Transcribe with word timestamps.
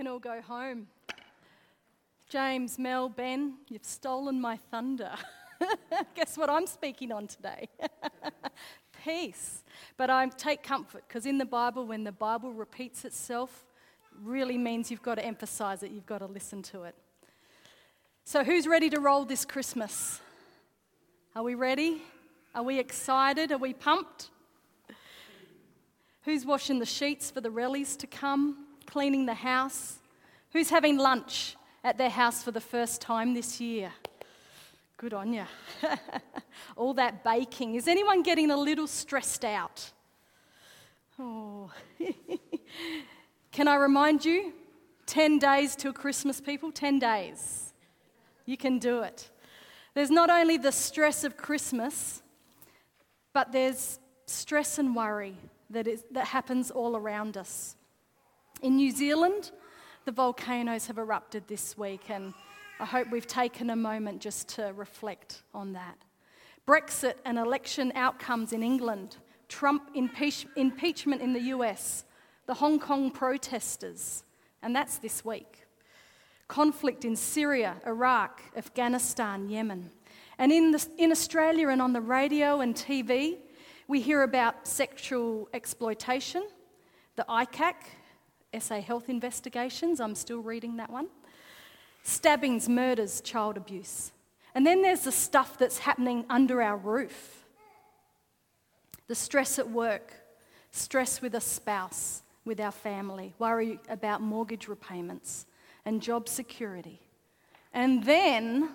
can 0.00 0.06
all 0.06 0.18
go 0.18 0.40
home. 0.40 0.86
James, 2.30 2.78
Mel, 2.78 3.10
Ben, 3.10 3.56
you've 3.68 3.84
stolen 3.84 4.40
my 4.40 4.56
thunder. 4.56 5.10
Guess 6.14 6.38
what 6.38 6.48
I'm 6.48 6.66
speaking 6.66 7.12
on 7.12 7.26
today? 7.26 7.68
Peace. 9.04 9.62
But 9.98 10.08
I 10.08 10.26
take 10.28 10.62
comfort 10.62 11.04
because 11.06 11.26
in 11.26 11.36
the 11.36 11.44
Bible, 11.44 11.84
when 11.84 12.04
the 12.04 12.12
Bible 12.12 12.50
repeats 12.50 13.04
itself, 13.04 13.66
really 14.22 14.56
means 14.56 14.90
you've 14.90 15.02
got 15.02 15.16
to 15.16 15.22
emphasize 15.22 15.82
it, 15.82 15.90
you've 15.90 16.06
got 16.06 16.20
to 16.20 16.26
listen 16.26 16.62
to 16.62 16.84
it. 16.84 16.94
So, 18.24 18.42
who's 18.42 18.66
ready 18.66 18.88
to 18.88 19.00
roll 19.00 19.26
this 19.26 19.44
Christmas? 19.44 20.18
Are 21.36 21.42
we 21.42 21.54
ready? 21.54 22.00
Are 22.54 22.62
we 22.62 22.78
excited? 22.78 23.52
Are 23.52 23.58
we 23.58 23.74
pumped? 23.74 24.30
Who's 26.22 26.46
washing 26.46 26.78
the 26.78 26.86
sheets 26.86 27.30
for 27.30 27.42
the 27.42 27.50
rallies 27.50 27.96
to 27.96 28.06
come? 28.06 28.64
Cleaning 28.90 29.24
the 29.26 29.34
house? 29.34 29.98
Who's 30.52 30.68
having 30.68 30.98
lunch 30.98 31.56
at 31.84 31.96
their 31.96 32.10
house 32.10 32.42
for 32.42 32.50
the 32.50 32.60
first 32.60 33.00
time 33.00 33.34
this 33.34 33.60
year? 33.60 33.92
Good 34.96 35.14
on 35.14 35.32
you. 35.32 35.44
All 36.76 36.92
that 36.94 37.22
baking. 37.22 37.76
Is 37.76 37.86
anyone 37.86 38.24
getting 38.24 38.50
a 38.50 38.56
little 38.56 38.88
stressed 38.88 39.44
out? 39.44 39.92
Oh. 41.20 41.70
Can 43.52 43.68
I 43.68 43.76
remind 43.76 44.24
you? 44.24 44.52
10 45.06 45.38
days 45.38 45.76
till 45.76 45.92
Christmas, 45.92 46.40
people. 46.40 46.72
10 46.72 46.98
days. 46.98 47.72
You 48.44 48.56
can 48.56 48.78
do 48.80 49.02
it. 49.02 49.30
There's 49.94 50.10
not 50.10 50.30
only 50.30 50.56
the 50.56 50.72
stress 50.72 51.22
of 51.22 51.36
Christmas, 51.36 52.22
but 53.32 53.52
there's 53.52 54.00
stress 54.26 54.78
and 54.78 54.96
worry 54.96 55.36
that, 55.70 55.86
is, 55.86 56.04
that 56.10 56.26
happens 56.26 56.70
all 56.72 56.96
around 56.96 57.36
us. 57.36 57.76
In 58.62 58.76
New 58.76 58.90
Zealand, 58.90 59.52
the 60.04 60.12
volcanoes 60.12 60.86
have 60.88 60.98
erupted 60.98 61.48
this 61.48 61.78
week, 61.78 62.10
and 62.10 62.34
I 62.78 62.84
hope 62.84 63.10
we've 63.10 63.26
taken 63.26 63.70
a 63.70 63.76
moment 63.76 64.20
just 64.20 64.48
to 64.50 64.74
reflect 64.76 65.42
on 65.54 65.72
that. 65.72 65.96
Brexit 66.66 67.14
and 67.24 67.38
election 67.38 67.90
outcomes 67.94 68.52
in 68.52 68.62
England, 68.62 69.16
Trump 69.48 69.90
impeach- 69.94 70.46
impeachment 70.56 71.22
in 71.22 71.32
the 71.32 71.40
US, 71.54 72.04
the 72.44 72.52
Hong 72.52 72.78
Kong 72.78 73.10
protesters, 73.10 74.24
and 74.62 74.76
that's 74.76 74.98
this 74.98 75.24
week. 75.24 75.66
Conflict 76.46 77.06
in 77.06 77.16
Syria, 77.16 77.76
Iraq, 77.86 78.42
Afghanistan, 78.54 79.48
Yemen. 79.48 79.90
And 80.36 80.52
in, 80.52 80.72
the, 80.72 80.86
in 80.98 81.10
Australia 81.12 81.70
and 81.70 81.80
on 81.80 81.94
the 81.94 82.02
radio 82.02 82.60
and 82.60 82.74
TV, 82.74 83.38
we 83.88 84.02
hear 84.02 84.22
about 84.22 84.68
sexual 84.68 85.48
exploitation, 85.54 86.46
the 87.16 87.24
ICAC, 87.26 87.74
SA 88.58 88.80
Health 88.80 89.08
Investigations, 89.08 90.00
I'm 90.00 90.14
still 90.14 90.40
reading 90.40 90.76
that 90.76 90.90
one, 90.90 91.08
stabbings, 92.02 92.68
murders, 92.68 93.20
child 93.20 93.56
abuse. 93.56 94.12
And 94.54 94.66
then 94.66 94.82
there's 94.82 95.02
the 95.02 95.12
stuff 95.12 95.58
that's 95.58 95.78
happening 95.78 96.24
under 96.28 96.62
our 96.62 96.76
roof 96.76 97.36
the 99.06 99.14
stress 99.16 99.58
at 99.58 99.68
work, 99.68 100.14
stress 100.70 101.20
with 101.20 101.34
a 101.34 101.40
spouse, 101.40 102.22
with 102.44 102.60
our 102.60 102.70
family, 102.70 103.34
worry 103.40 103.80
about 103.88 104.22
mortgage 104.22 104.68
repayments 104.68 105.46
and 105.84 106.00
job 106.00 106.28
security. 106.28 107.00
And 107.74 108.04
then 108.04 108.68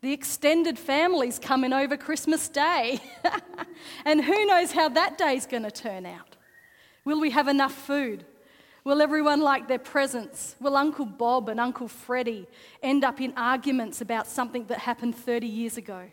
the 0.00 0.12
extended 0.12 0.78
families 0.78 1.40
coming 1.40 1.72
over 1.72 1.96
Christmas 1.96 2.48
Day. 2.48 3.00
and 4.04 4.22
who 4.22 4.46
knows 4.46 4.70
how 4.70 4.88
that 4.90 5.18
day's 5.18 5.44
going 5.46 5.64
to 5.64 5.70
turn 5.72 6.06
out? 6.06 6.36
Will 7.04 7.20
we 7.20 7.30
have 7.30 7.48
enough 7.48 7.72
food? 7.72 8.24
Will 8.84 9.00
everyone 9.00 9.40
like 9.40 9.66
their 9.66 9.78
presents? 9.78 10.56
Will 10.60 10.76
Uncle 10.76 11.06
Bob 11.06 11.48
and 11.48 11.58
Uncle 11.58 11.88
Freddie 11.88 12.46
end 12.82 13.02
up 13.02 13.20
in 13.20 13.32
arguments 13.34 14.02
about 14.02 14.26
something 14.26 14.66
that 14.66 14.80
happened 14.80 15.16
30 15.16 15.46
years 15.46 15.78
ago? 15.78 16.10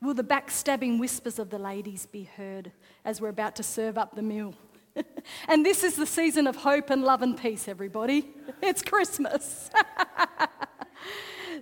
Will 0.00 0.14
the 0.14 0.24
backstabbing 0.24 1.00
whispers 1.00 1.40
of 1.40 1.50
the 1.50 1.58
ladies 1.58 2.06
be 2.06 2.24
heard 2.24 2.70
as 3.04 3.20
we're 3.20 3.28
about 3.28 3.56
to 3.56 3.64
serve 3.64 3.98
up 3.98 4.14
the 4.14 4.22
meal? 4.22 4.54
and 5.48 5.66
this 5.66 5.82
is 5.82 5.96
the 5.96 6.06
season 6.06 6.46
of 6.46 6.56
hope 6.56 6.90
and 6.90 7.02
love 7.02 7.22
and 7.22 7.36
peace, 7.36 7.66
everybody. 7.68 8.28
It's 8.62 8.82
Christmas. 8.82 9.70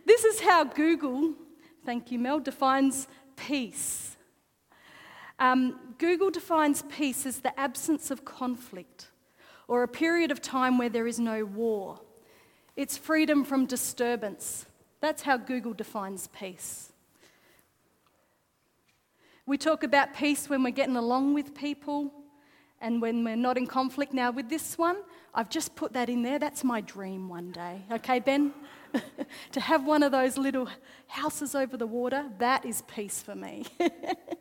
This 0.07 0.25
is 0.25 0.41
how 0.41 0.65
Google, 0.65 1.35
thank 1.85 2.11
you, 2.11 2.19
Mel, 2.19 2.41
defines 2.41 3.07
peace. 3.37 4.17
Um, 5.39 5.79
Google 5.99 6.31
defines 6.31 6.83
peace 6.83 7.27
as 7.27 7.41
the 7.41 7.59
absence 7.59 8.11
of 8.11 8.25
conflict 8.25 9.10
or 9.71 9.85
a 9.85 9.89
period 9.89 10.33
of 10.33 10.43
time 10.43 10.79
where 10.79 10.89
there 10.89 11.07
is 11.07 11.21
no 11.21 11.45
war. 11.45 12.01
It's 12.75 12.99
freedom 12.99 13.45
from 13.45 13.67
disturbance. 13.67 14.67
That's 15.01 15.23
how 15.23 15.37
Google 15.37 15.75
defines 15.75 16.27
peace. 16.27 16.93
We 19.47 19.57
talk 19.57 19.85
about 19.85 20.13
peace 20.13 20.51
when 20.51 20.65
we're 20.65 20.71
getting 20.71 20.97
along 20.97 21.35
with 21.35 21.55
people 21.55 22.13
and 22.81 23.01
when 23.01 23.23
we're 23.23 23.37
not 23.37 23.57
in 23.57 23.69
conflict. 23.69 24.13
Now, 24.13 24.33
with 24.33 24.51
this 24.51 24.77
one, 24.77 24.97
I've 25.33 25.49
just 25.49 25.77
put 25.77 25.93
that 25.93 26.09
in 26.09 26.23
there. 26.23 26.41
That's 26.41 26.65
my 26.65 26.81
dream 26.81 27.29
one 27.29 27.53
day. 27.53 27.83
Okay, 27.93 28.19
Ben? 28.19 28.53
to 29.53 29.61
have 29.61 29.87
one 29.87 30.03
of 30.03 30.11
those 30.11 30.37
little 30.37 30.69
houses 31.07 31.55
over 31.55 31.77
the 31.77 31.87
water, 31.87 32.25
that 32.39 32.65
is 32.65 32.83
peace 32.89 33.23
for 33.23 33.37
me. 33.37 33.67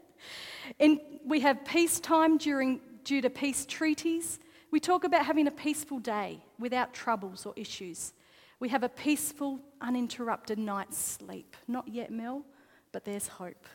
and 0.79 0.99
we 1.23 1.41
have 1.41 1.63
peacetime 1.65 2.39
during, 2.39 2.81
due 3.03 3.21
to 3.21 3.29
peace 3.29 3.67
treaties. 3.67 4.39
We 4.71 4.79
talk 4.79 5.03
about 5.03 5.25
having 5.25 5.47
a 5.47 5.51
peaceful 5.51 5.99
day 5.99 6.43
without 6.59 6.93
troubles 6.93 7.45
or 7.45 7.53
issues. 7.55 8.13
We 8.59 8.69
have 8.69 8.83
a 8.83 8.89
peaceful, 8.89 9.59
uninterrupted 9.81 10.59
night's 10.59 10.97
sleep. 10.97 11.55
Not 11.67 11.87
yet, 11.87 12.11
Mel, 12.11 12.43
but 12.91 13.05
there's 13.05 13.27
hope. 13.27 13.65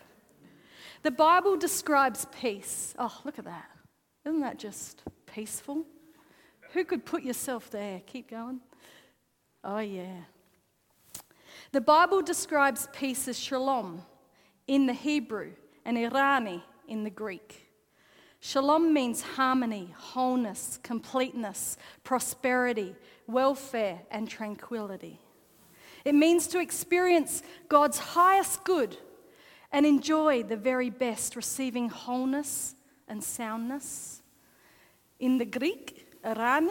The 1.02 1.10
Bible 1.10 1.56
describes 1.56 2.26
peace. 2.40 2.94
Oh, 2.98 3.20
look 3.24 3.38
at 3.38 3.44
that. 3.44 3.70
Isn't 4.24 4.40
that 4.40 4.58
just 4.58 5.02
peaceful? 5.26 5.84
Who 6.72 6.84
could 6.84 7.04
put 7.04 7.22
yourself 7.22 7.70
there? 7.70 8.00
Keep 8.06 8.30
going. 8.30 8.60
Oh, 9.62 9.78
yeah. 9.78 10.22
The 11.72 11.80
Bible 11.80 12.22
describes 12.22 12.88
peace 12.92 13.26
as 13.26 13.38
shalom 13.38 14.02
in 14.66 14.86
the 14.86 14.92
Hebrew 14.92 15.52
and 15.84 15.96
eirene 15.96 16.62
in 16.88 17.04
the 17.04 17.10
Greek. 17.10 17.63
Shalom 18.46 18.92
means 18.92 19.22
harmony, 19.22 19.94
wholeness, 19.96 20.78
completeness, 20.82 21.78
prosperity, 22.02 22.94
welfare, 23.26 24.02
and 24.10 24.28
tranquility. 24.28 25.18
It 26.04 26.14
means 26.14 26.46
to 26.48 26.60
experience 26.60 27.42
God's 27.70 27.98
highest 27.98 28.62
good 28.64 28.98
and 29.72 29.86
enjoy 29.86 30.42
the 30.42 30.58
very 30.58 30.90
best, 30.90 31.36
receiving 31.36 31.88
wholeness 31.88 32.74
and 33.08 33.24
soundness. 33.24 34.20
In 35.18 35.38
the 35.38 35.46
Greek, 35.46 36.20
eirene, 36.22 36.68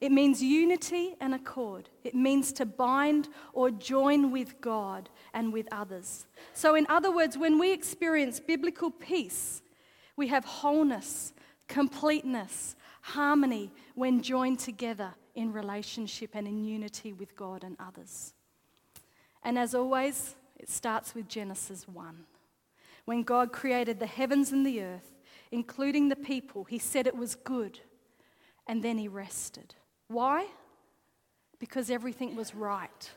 it 0.00 0.12
means 0.12 0.40
unity 0.40 1.16
and 1.20 1.34
accord. 1.34 1.88
It 2.04 2.14
means 2.14 2.52
to 2.52 2.64
bind 2.64 3.28
or 3.52 3.72
join 3.72 4.30
with 4.30 4.60
God 4.60 5.08
and 5.34 5.52
with 5.52 5.66
others. 5.72 6.26
So, 6.54 6.76
in 6.76 6.86
other 6.88 7.10
words, 7.10 7.36
when 7.36 7.58
we 7.58 7.72
experience 7.72 8.38
biblical 8.38 8.92
peace, 8.92 9.62
we 10.20 10.26
have 10.26 10.44
wholeness, 10.44 11.32
completeness, 11.66 12.76
harmony 13.00 13.72
when 13.94 14.20
joined 14.20 14.58
together 14.58 15.14
in 15.34 15.50
relationship 15.50 16.32
and 16.34 16.46
in 16.46 16.62
unity 16.62 17.10
with 17.10 17.34
God 17.34 17.64
and 17.64 17.74
others. 17.80 18.34
And 19.42 19.58
as 19.58 19.74
always, 19.74 20.36
it 20.58 20.68
starts 20.68 21.14
with 21.14 21.26
Genesis 21.26 21.88
1. 21.88 22.26
When 23.06 23.22
God 23.22 23.50
created 23.50 23.98
the 23.98 24.04
heavens 24.04 24.52
and 24.52 24.66
the 24.66 24.82
earth, 24.82 25.14
including 25.50 26.10
the 26.10 26.16
people, 26.16 26.64
He 26.64 26.78
said 26.78 27.06
it 27.06 27.16
was 27.16 27.34
good, 27.34 27.80
and 28.66 28.82
then 28.82 28.98
He 28.98 29.08
rested. 29.08 29.74
Why? 30.08 30.48
Because 31.58 31.90
everything 31.90 32.36
was 32.36 32.54
right, 32.54 33.10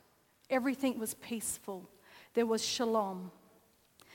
everything 0.50 0.98
was 0.98 1.16
peaceful. 1.16 1.90
There 2.34 2.46
was 2.46 2.66
shalom, 2.66 3.30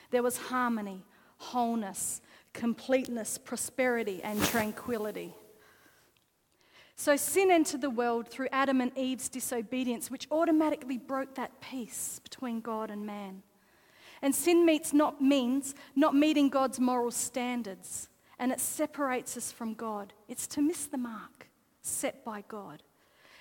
there 0.09 0.23
was 0.23 0.37
harmony, 0.37 1.03
wholeness, 1.37 2.21
completeness, 2.53 3.37
prosperity, 3.37 4.21
and 4.23 4.41
tranquility. 4.43 5.33
So 6.95 7.15
sin 7.15 7.49
entered 7.49 7.81
the 7.81 7.89
world 7.89 8.27
through 8.27 8.49
Adam 8.51 8.81
and 8.81 8.91
Eve's 8.97 9.29
disobedience, 9.29 10.11
which 10.11 10.27
automatically 10.31 10.97
broke 10.97 11.35
that 11.35 11.61
peace 11.61 12.19
between 12.21 12.59
God 12.59 12.91
and 12.91 13.05
man. 13.05 13.43
And 14.21 14.35
sin 14.35 14.65
meets 14.65 14.91
not 14.91 15.21
means 15.21 15.75
not 15.95 16.13
meeting 16.13 16.49
God's 16.49 16.79
moral 16.79 17.11
standards, 17.11 18.09
and 18.37 18.51
it 18.51 18.59
separates 18.59 19.37
us 19.37 19.49
from 19.51 19.75
God. 19.75 20.11
It's 20.27 20.45
to 20.47 20.61
miss 20.61 20.87
the 20.87 20.97
mark 20.97 21.47
set 21.81 22.25
by 22.25 22.43
God. 22.47 22.83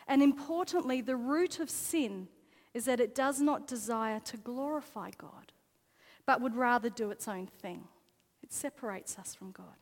And 0.07 0.23
importantly, 0.23 1.01
the 1.01 1.17
root 1.17 1.59
of 1.59 1.69
sin 1.69 2.29
is 2.75 2.85
that 2.85 3.01
it 3.01 3.15
does 3.15 3.41
not 3.41 3.67
desire 3.67 4.21
to 4.21 4.37
glorify 4.37 5.11
God, 5.19 5.53
but 6.27 6.41
would 6.41 6.55
rather 6.55 6.89
do 6.89 7.11
its 7.11 7.27
own 7.27 7.47
thing. 7.47 7.89
It 8.43 8.53
separates 8.53 9.19
us 9.19 9.35
from 9.35 9.51
God. 9.51 9.77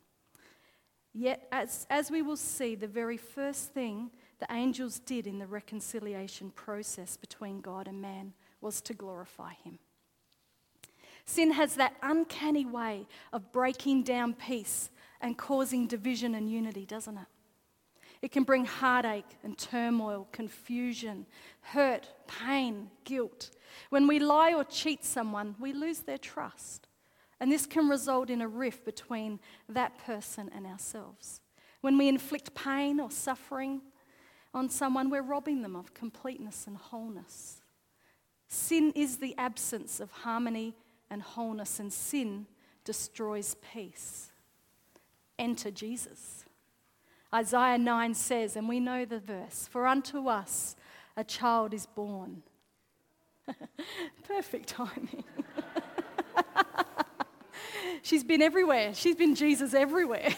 Yet, 1.12 1.48
as, 1.50 1.86
as 1.88 2.10
we 2.10 2.20
will 2.20 2.36
see, 2.36 2.74
the 2.74 2.86
very 2.86 3.16
first 3.16 3.72
thing 3.72 4.10
the 4.38 4.52
angels 4.52 4.98
did 4.98 5.26
in 5.26 5.38
the 5.38 5.46
reconciliation 5.46 6.50
process 6.50 7.16
between 7.16 7.62
God 7.62 7.88
and 7.88 8.02
man 8.02 8.34
was 8.60 8.82
to 8.82 8.94
glorify 8.94 9.54
Him. 9.64 9.78
Sin 11.24 11.52
has 11.52 11.74
that 11.76 11.94
uncanny 12.02 12.66
way 12.66 13.06
of 13.32 13.50
breaking 13.50 14.02
down 14.02 14.34
peace 14.34 14.90
and 15.20 15.38
causing 15.38 15.86
division 15.86 16.34
and 16.34 16.50
unity, 16.50 16.84
doesn't 16.84 17.16
it? 17.16 17.26
It 18.22 18.32
can 18.32 18.44
bring 18.44 18.64
heartache 18.64 19.38
and 19.42 19.56
turmoil, 19.56 20.28
confusion, 20.32 21.26
hurt, 21.60 22.08
pain, 22.26 22.90
guilt. 23.04 23.50
When 23.90 24.06
we 24.06 24.18
lie 24.18 24.54
or 24.54 24.64
cheat 24.64 25.04
someone, 25.04 25.54
we 25.58 25.72
lose 25.72 26.00
their 26.00 26.18
trust. 26.18 26.88
And 27.40 27.52
this 27.52 27.66
can 27.66 27.88
result 27.88 28.30
in 28.30 28.40
a 28.40 28.48
rift 28.48 28.84
between 28.84 29.40
that 29.68 29.98
person 29.98 30.50
and 30.54 30.66
ourselves. 30.66 31.40
When 31.80 31.98
we 31.98 32.08
inflict 32.08 32.54
pain 32.54 32.98
or 32.98 33.10
suffering 33.10 33.82
on 34.54 34.70
someone, 34.70 35.10
we're 35.10 35.22
robbing 35.22 35.62
them 35.62 35.76
of 35.76 35.92
completeness 35.92 36.66
and 36.66 36.76
wholeness. 36.76 37.60
Sin 38.48 38.92
is 38.94 39.18
the 39.18 39.34
absence 39.36 40.00
of 40.00 40.10
harmony 40.10 40.74
and 41.10 41.22
wholeness, 41.22 41.78
and 41.78 41.92
sin 41.92 42.46
destroys 42.84 43.56
peace. 43.72 44.30
Enter 45.38 45.70
Jesus. 45.70 46.44
Isaiah 47.34 47.78
9 47.78 48.14
says, 48.14 48.56
and 48.56 48.68
we 48.68 48.80
know 48.80 49.04
the 49.04 49.18
verse 49.18 49.68
For 49.70 49.86
unto 49.86 50.28
us 50.28 50.76
a 51.16 51.24
child 51.24 51.74
is 51.74 51.86
born. 51.86 52.42
Perfect 54.24 54.68
timing. 54.70 55.24
She's 58.06 58.22
been 58.22 58.40
everywhere. 58.40 58.94
She's 58.94 59.16
been 59.16 59.34
Jesus 59.34 59.74
everywhere. 59.74 60.32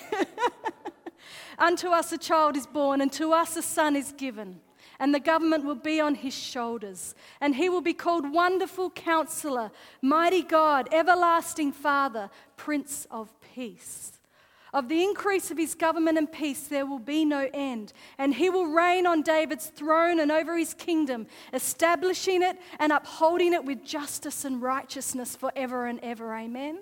Unto 1.59 1.89
us 1.89 2.13
a 2.13 2.17
child 2.17 2.57
is 2.57 2.67
born, 2.67 3.03
and 3.03 3.13
to 3.13 3.35
us 3.35 3.59
a 3.59 3.63
son 3.63 3.95
is 3.95 4.13
given 4.13 4.61
and 4.99 5.15
the 5.15 5.21
government 5.21 5.65
will 5.65 5.77
be 5.77 6.01
on 6.01 6.17
his 6.17 6.35
shoulders. 6.35 7.15
And 7.41 7.55
he 7.55 7.69
will 7.69 7.83
be 7.83 7.93
called 7.93 8.33
Wonderful 8.33 8.91
Counselor, 8.91 9.71
Mighty 10.03 10.43
God, 10.43 10.89
Everlasting 10.91 11.71
Father, 11.71 12.31
Prince 12.57 13.07
of 13.11 13.33
Peace. 13.55 14.19
Of 14.75 14.89
the 14.89 15.05
increase 15.05 15.53
of 15.53 15.59
his 15.59 15.77
government 15.77 16.19
and 16.19 16.31
peace, 16.31 16.67
there 16.67 16.85
will 16.85 16.99
be 16.99 17.25
no 17.25 17.49
end. 17.55 17.93
And 18.19 18.35
he 18.35 18.51
will 18.51 18.67
reign 18.67 19.07
on 19.07 19.23
David's 19.23 19.67
throne 19.67 20.19
and 20.19 20.33
over 20.33 20.59
his 20.59 20.75
kingdom, 20.75 21.29
establishing 21.53 22.43
it 22.43 22.59
and 22.81 22.91
upholding 22.91 23.53
it 23.53 23.65
with 23.65 23.85
justice 23.85 24.45
and 24.45 24.61
righteousness 24.61 25.37
forever 25.37 25.87
and 25.87 26.01
ever. 26.03 26.35
Amen. 26.35 26.81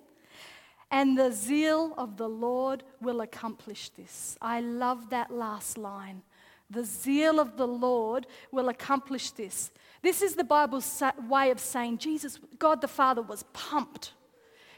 And 0.91 1.19
the 1.19 1.33
zeal 1.33 1.95
of 1.99 2.17
the 2.17 2.29
Lord 2.29 2.85
will 3.01 3.21
accomplish 3.21 3.89
this. 3.91 4.37
I 4.41 4.61
love 4.61 5.11
that 5.11 5.31
last 5.31 5.77
line. 5.77 6.23
The 6.71 6.85
zeal 6.85 7.39
of 7.39 7.57
the 7.57 7.67
Lord 7.67 8.27
will 8.51 8.69
accomplish 8.69 9.31
this. 9.31 9.71
This 10.03 10.23
is 10.23 10.35
the 10.35 10.45
Bible's 10.45 11.03
way 11.29 11.51
of 11.51 11.61
saying 11.61 11.99
Jesus, 11.99 12.39
God 12.59 12.81
the 12.81 12.89
Father, 12.89 13.23
was 13.23 13.45
pumped. 13.53 14.13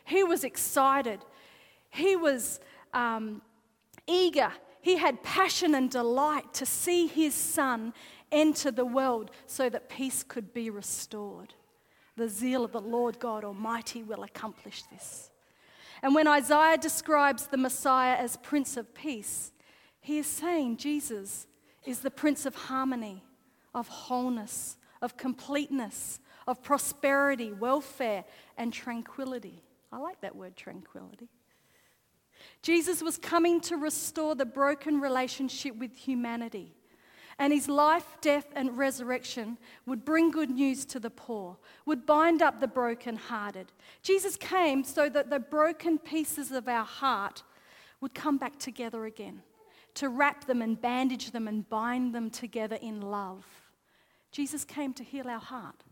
He 0.05 0.25
was 0.25 0.45
excited. 0.45 1.21
He 1.91 2.17
was 2.17 2.61
um, 2.95 3.43
eager. 4.07 4.53
He 4.81 4.97
had 4.97 5.23
passion 5.23 5.75
and 5.75 5.91
delight 5.91 6.55
to 6.55 6.67
see 6.67 7.07
his 7.07 7.35
Son 7.35 7.93
enter 8.33 8.71
the 8.71 8.85
world 8.85 9.31
so 9.47 9.69
that 9.69 9.89
peace 9.89 10.23
could 10.23 10.53
be 10.53 10.71
restored. 10.71 11.55
The 12.17 12.29
zeal 12.29 12.65
of 12.65 12.73
the 12.73 12.81
Lord 12.81 13.19
God 13.19 13.45
Almighty 13.45 14.03
will 14.03 14.23
accomplish 14.23 14.83
this. 14.85 15.31
And 16.03 16.15
when 16.15 16.29
Isaiah 16.29 16.79
describes 16.79 17.47
the 17.47 17.57
Messiah 17.57 18.17
as 18.17 18.37
Prince 18.37 18.77
of 18.77 18.95
Peace, 18.95 19.53
he 20.01 20.19
is 20.19 20.27
saying 20.27 20.77
Jesus 20.77 21.47
is 21.85 22.01
the 22.01 22.11
Prince 22.11 22.47
of 22.47 22.55
harmony, 22.55 23.25
of 23.75 23.89
wholeness, 23.89 24.77
of 25.03 25.17
completeness, 25.17 26.21
of 26.47 26.63
prosperity, 26.63 27.53
welfare, 27.53 28.25
and 28.57 28.73
tranquility. 28.73 29.63
I 29.93 29.99
like 29.99 30.21
that 30.21 30.37
word, 30.37 30.57
tranquility. 30.57 31.29
Jesus 32.63 33.03
was 33.03 33.19
coming 33.19 33.61
to 33.63 33.77
restore 33.77 34.35
the 34.35 34.47
broken 34.47 35.01
relationship 35.01 35.77
with 35.77 35.97
humanity. 35.97 36.75
And 37.39 37.53
his 37.53 37.69
life, 37.69 38.17
death, 38.21 38.47
and 38.57 38.77
resurrection 38.77 39.59
would 39.87 40.05
bring 40.05 40.31
good 40.31 40.51
news 40.51 40.85
to 40.87 40.99
the 40.99 41.11
poor, 41.11 41.57
would 41.87 42.05
bind 42.05 42.43
up 42.43 42.59
the 42.61 42.67
brokenhearted. 42.67 43.71
Jesus 44.03 44.37
came 44.37 44.83
so 44.83 45.09
that 45.09 45.31
the 45.31 45.39
broken 45.39 45.99
pieces 45.99 46.51
of 46.51 46.67
our 46.67 46.85
heart 46.85 47.45
would 48.01 48.15
come 48.15 48.39
back 48.39 48.59
together 48.59 49.05
again 49.05 49.43
to 49.95 50.09
wrap 50.09 50.45
them 50.47 50.63
and 50.63 50.81
bandage 50.81 51.33
them 51.33 51.49
and 51.49 51.69
bind 51.69 52.15
them 52.15 52.31
together 52.31 52.79
in 52.81 53.01
love. 53.01 53.45
Jesus 54.31 54.65
came 54.65 54.93
to 54.95 55.03
heal 55.03 55.29
our 55.29 55.41
heart, 55.41 55.83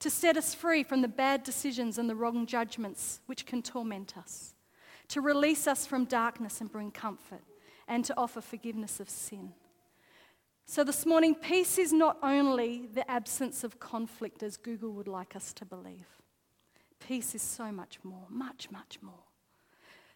to 0.00 0.10
set 0.10 0.36
us 0.36 0.54
free 0.54 0.82
from 0.82 1.02
the 1.02 1.08
bad 1.08 1.42
decisions 1.42 1.98
and 1.98 2.08
the 2.10 2.16
wrong 2.16 2.46
judgments 2.46 3.20
which 3.26 3.46
can 3.46 3.62
torment 3.62 4.16
us, 4.16 4.54
to 5.08 5.20
release 5.20 5.66
us 5.66 5.86
from 5.86 6.04
darkness 6.04 6.60
and 6.60 6.70
bring 6.72 6.90
comfort, 6.90 7.42
and 7.86 8.04
to 8.04 8.14
offer 8.16 8.40
forgiveness 8.40 8.98
of 8.98 9.08
sin. 9.08 9.52
So, 10.68 10.82
this 10.82 11.06
morning, 11.06 11.36
peace 11.36 11.78
is 11.78 11.92
not 11.92 12.18
only 12.24 12.88
the 12.92 13.08
absence 13.08 13.62
of 13.62 13.78
conflict, 13.78 14.42
as 14.42 14.56
Google 14.56 14.90
would 14.94 15.06
like 15.06 15.36
us 15.36 15.52
to 15.54 15.64
believe. 15.64 16.08
Peace 16.98 17.36
is 17.36 17.42
so 17.42 17.70
much 17.70 18.00
more, 18.02 18.26
much, 18.28 18.68
much 18.72 18.98
more. 19.00 19.22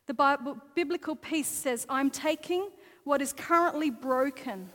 The 0.06 0.14
Bible, 0.14 0.58
biblical 0.75 1.14
peace 1.14 1.47
says, 1.47 1.87
I'm 1.88 2.11
taking 2.11 2.69
what 3.05 3.23
is 3.23 3.32
currently 3.32 3.91
broken, 3.91 4.70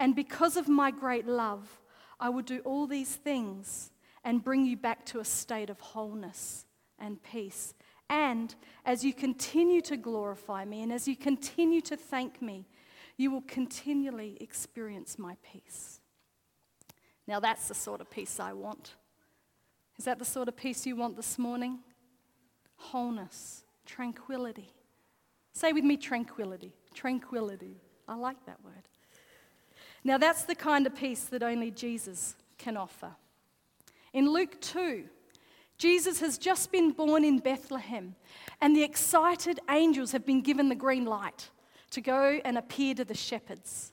and 0.00 0.16
because 0.16 0.56
of 0.56 0.68
my 0.68 0.90
great 0.90 1.28
love, 1.28 1.80
I 2.18 2.30
will 2.30 2.42
do 2.42 2.58
all 2.64 2.88
these 2.88 3.14
things 3.14 3.92
and 4.24 4.42
bring 4.42 4.66
you 4.66 4.76
back 4.76 5.06
to 5.06 5.20
a 5.20 5.24
state 5.24 5.70
of 5.70 5.78
wholeness 5.78 6.66
and 6.98 7.22
peace. 7.22 7.72
And 8.10 8.52
as 8.84 9.04
you 9.04 9.12
continue 9.12 9.80
to 9.82 9.96
glorify 9.96 10.64
me 10.64 10.82
and 10.82 10.92
as 10.92 11.06
you 11.06 11.14
continue 11.14 11.80
to 11.82 11.96
thank 11.96 12.42
me, 12.42 12.66
you 13.18 13.32
will 13.32 13.42
continually 13.42 14.38
experience 14.40 15.18
my 15.18 15.36
peace. 15.42 16.00
Now, 17.26 17.40
that's 17.40 17.68
the 17.68 17.74
sort 17.74 18.00
of 18.00 18.08
peace 18.08 18.40
I 18.40 18.54
want. 18.54 18.94
Is 19.98 20.06
that 20.06 20.18
the 20.18 20.24
sort 20.24 20.48
of 20.48 20.56
peace 20.56 20.86
you 20.86 20.96
want 20.96 21.16
this 21.16 21.36
morning? 21.38 21.80
Wholeness, 22.76 23.64
tranquility. 23.84 24.72
Say 25.52 25.72
with 25.72 25.84
me, 25.84 25.96
tranquility. 25.96 26.72
Tranquility. 26.94 27.82
I 28.06 28.14
like 28.14 28.46
that 28.46 28.64
word. 28.64 28.88
Now, 30.04 30.16
that's 30.16 30.44
the 30.44 30.54
kind 30.54 30.86
of 30.86 30.94
peace 30.94 31.24
that 31.24 31.42
only 31.42 31.72
Jesus 31.72 32.36
can 32.56 32.76
offer. 32.76 33.16
In 34.12 34.30
Luke 34.30 34.60
2, 34.60 35.04
Jesus 35.76 36.20
has 36.20 36.38
just 36.38 36.70
been 36.70 36.92
born 36.92 37.24
in 37.24 37.40
Bethlehem, 37.40 38.14
and 38.60 38.76
the 38.76 38.84
excited 38.84 39.58
angels 39.68 40.12
have 40.12 40.24
been 40.24 40.40
given 40.40 40.68
the 40.68 40.74
green 40.76 41.04
light 41.04 41.50
to 41.90 42.00
go 42.00 42.40
and 42.44 42.58
appear 42.58 42.94
to 42.94 43.04
the 43.04 43.14
shepherds. 43.14 43.92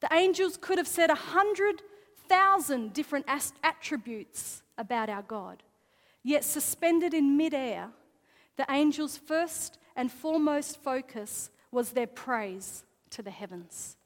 The 0.00 0.08
angels 0.12 0.58
could 0.60 0.78
have 0.78 0.88
said 0.88 1.10
a 1.10 1.14
hundred 1.14 1.82
thousand 2.28 2.92
different 2.92 3.26
attributes 3.62 4.62
about 4.76 5.08
our 5.08 5.22
God, 5.22 5.62
yet 6.22 6.44
suspended 6.44 7.14
in 7.14 7.36
midair, 7.36 7.88
the 8.56 8.66
angels' 8.70 9.16
first 9.16 9.78
and 9.96 10.10
foremost 10.10 10.82
focus 10.82 11.50
was 11.70 11.90
their 11.90 12.06
praise 12.06 12.84
to 13.10 13.22
the 13.22 13.30
heavens, 13.30 13.96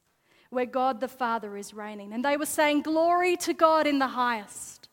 where 0.49 0.65
God 0.65 0.99
the 0.99 1.07
Father 1.07 1.57
is 1.57 1.73
reigning. 1.73 2.13
And 2.13 2.23
they 2.23 2.37
were 2.37 2.45
saying, 2.45 2.81
Glory 2.81 3.35
to 3.37 3.53
God 3.53 3.87
in 3.87 3.99
the 3.99 4.07
highest. 4.07 4.89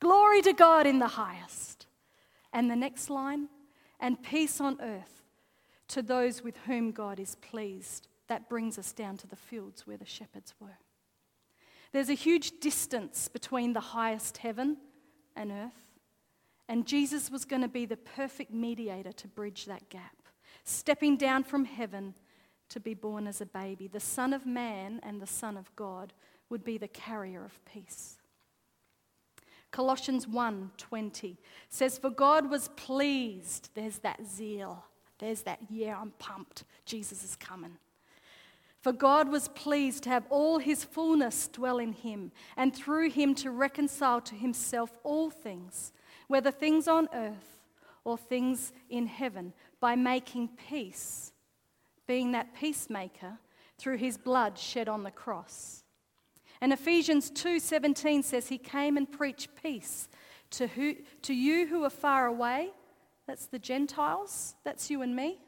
Glory 0.00 0.40
to 0.42 0.52
God 0.52 0.86
in 0.86 0.98
the 0.98 1.08
highest. 1.08 1.86
And 2.52 2.70
the 2.70 2.76
next 2.76 3.10
line, 3.10 3.48
and 4.00 4.22
peace 4.22 4.60
on 4.60 4.78
earth 4.80 5.19
to 5.90 6.02
those 6.02 6.42
with 6.42 6.56
whom 6.66 6.90
God 6.90 7.20
is 7.20 7.36
pleased. 7.36 8.08
That 8.28 8.48
brings 8.48 8.78
us 8.78 8.92
down 8.92 9.16
to 9.18 9.26
the 9.26 9.36
fields 9.36 9.86
where 9.86 9.96
the 9.96 10.06
shepherds 10.06 10.54
were. 10.60 10.78
There's 11.92 12.10
a 12.10 12.14
huge 12.14 12.60
distance 12.60 13.28
between 13.28 13.72
the 13.72 13.80
highest 13.80 14.38
heaven 14.38 14.76
and 15.34 15.50
earth, 15.50 15.72
and 16.68 16.86
Jesus 16.86 17.30
was 17.30 17.44
going 17.44 17.62
to 17.62 17.68
be 17.68 17.86
the 17.86 17.96
perfect 17.96 18.52
mediator 18.52 19.12
to 19.12 19.28
bridge 19.28 19.66
that 19.66 19.88
gap 19.88 20.20
stepping 20.64 21.16
down 21.16 21.44
from 21.44 21.64
heaven 21.64 22.14
to 22.68 22.80
be 22.80 22.94
born 22.94 23.26
as 23.26 23.40
a 23.40 23.46
baby. 23.46 23.88
The 23.88 24.00
Son 24.00 24.32
of 24.32 24.46
Man 24.46 25.00
and 25.02 25.20
the 25.20 25.26
Son 25.26 25.56
of 25.56 25.74
God 25.76 26.12
would 26.48 26.64
be 26.64 26.78
the 26.78 26.88
carrier 26.88 27.44
of 27.44 27.64
peace. 27.64 28.18
Colossians 29.70 30.26
1:20 30.26 31.38
says 31.68 31.98
for 31.98 32.10
God 32.10 32.50
was 32.50 32.68
pleased 32.68 33.70
there's 33.74 33.98
that 34.00 34.24
zeal 34.26 34.84
there's 35.20 35.42
that 35.42 35.60
yeah 35.70 35.96
I'm 36.00 36.10
pumped 36.18 36.64
Jesus 36.84 37.22
is 37.24 37.36
coming 37.36 37.76
for 38.82 38.92
God 38.92 39.28
was 39.28 39.48
pleased 39.48 40.04
to 40.04 40.10
have 40.10 40.24
all 40.30 40.58
his 40.58 40.84
fullness 40.84 41.48
dwell 41.48 41.78
in 41.78 41.92
him 41.92 42.32
and 42.56 42.74
through 42.74 43.10
him 43.10 43.34
to 43.36 43.50
reconcile 43.50 44.20
to 44.22 44.34
himself 44.34 44.90
all 45.04 45.30
things 45.30 45.92
whether 46.30 46.52
things 46.52 46.86
on 46.86 47.08
earth 47.12 47.58
or 48.04 48.16
things 48.16 48.72
in 48.88 49.06
heaven 49.06 49.52
by 49.80 49.96
making 49.96 50.48
peace, 50.68 51.32
being 52.06 52.32
that 52.32 52.54
peacemaker 52.54 53.38
through 53.78 53.96
his 53.96 54.16
blood 54.16 54.56
shed 54.56 54.88
on 54.88 55.02
the 55.02 55.10
cross. 55.10 55.82
And 56.60 56.72
Ephesians 56.72 57.30
2:17 57.32 58.22
says 58.22 58.48
he 58.48 58.58
came 58.58 58.96
and 58.96 59.10
preached 59.10 59.56
peace 59.60 60.08
to, 60.50 60.66
who, 60.68 60.94
to 61.22 61.34
you 61.34 61.66
who 61.66 61.84
are 61.84 61.90
far 61.90 62.26
away, 62.26 62.70
that's 63.30 63.46
the 63.46 63.60
Gentiles, 63.60 64.56
that's 64.64 64.90
you 64.90 65.02
and 65.02 65.14
me, 65.14 65.38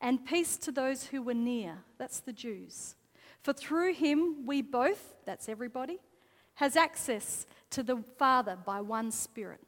and 0.00 0.24
peace 0.24 0.56
to 0.56 0.72
those 0.72 1.04
who 1.04 1.20
were 1.20 1.34
near, 1.34 1.76
that's 1.98 2.20
the 2.20 2.32
Jews. 2.32 2.96
For 3.42 3.52
through 3.52 3.92
him 3.92 4.46
we 4.46 4.62
both, 4.62 5.14
that's 5.26 5.50
everybody, 5.50 5.98
has 6.54 6.76
access 6.76 7.44
to 7.72 7.82
the 7.82 7.98
Father 8.16 8.56
by 8.64 8.80
one 8.80 9.10
Spirit. 9.10 9.60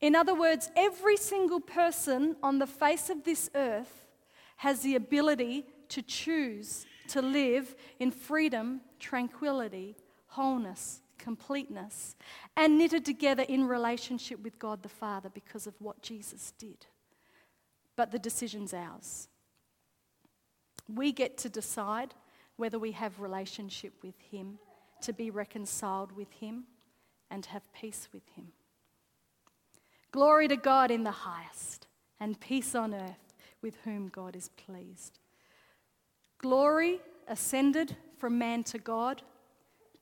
In 0.00 0.14
other 0.16 0.34
words, 0.34 0.70
every 0.74 1.18
single 1.18 1.60
person 1.60 2.36
on 2.42 2.58
the 2.58 2.66
face 2.66 3.10
of 3.10 3.24
this 3.24 3.50
earth 3.54 4.06
has 4.56 4.80
the 4.80 4.94
ability 4.94 5.66
to 5.90 6.00
choose 6.00 6.86
to 7.08 7.20
live 7.20 7.76
in 7.98 8.10
freedom, 8.10 8.80
tranquility, 8.98 9.94
wholeness, 10.28 11.02
completeness, 11.18 12.16
and 12.56 12.78
knitted 12.78 13.04
together 13.04 13.44
in 13.48 13.66
relationship 13.66 14.42
with 14.42 14.58
God 14.58 14.82
the 14.82 14.88
Father 14.88 15.28
because 15.28 15.66
of 15.66 15.74
what 15.78 16.02
Jesus 16.02 16.52
did. 16.58 16.86
But 17.96 18.10
the 18.10 18.18
decision's 18.18 18.72
ours. 18.72 19.28
We 20.92 21.12
get 21.12 21.36
to 21.38 21.48
decide 21.48 22.14
whether 22.56 22.78
we 22.78 22.92
have 22.92 23.20
relationship 23.20 23.92
with 24.02 24.18
Him, 24.30 24.58
to 25.02 25.12
be 25.12 25.30
reconciled 25.30 26.12
with 26.12 26.32
Him, 26.32 26.64
and 27.30 27.44
have 27.46 27.72
peace 27.72 28.08
with 28.12 28.26
Him. 28.34 28.48
Glory 30.10 30.48
to 30.48 30.56
God 30.56 30.90
in 30.90 31.04
the 31.04 31.10
highest, 31.10 31.86
and 32.18 32.40
peace 32.40 32.74
on 32.74 32.94
earth 32.94 33.34
with 33.60 33.76
whom 33.84 34.08
God 34.08 34.34
is 34.34 34.48
pleased. 34.50 35.18
Glory 36.38 37.00
ascended 37.26 37.96
from 38.18 38.38
man 38.38 38.64
to 38.64 38.78
God, 38.78 39.22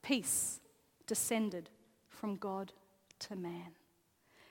peace 0.01 0.61
descended 1.07 1.69
from 2.07 2.35
God 2.35 2.73
to 3.19 3.35
man. 3.35 3.71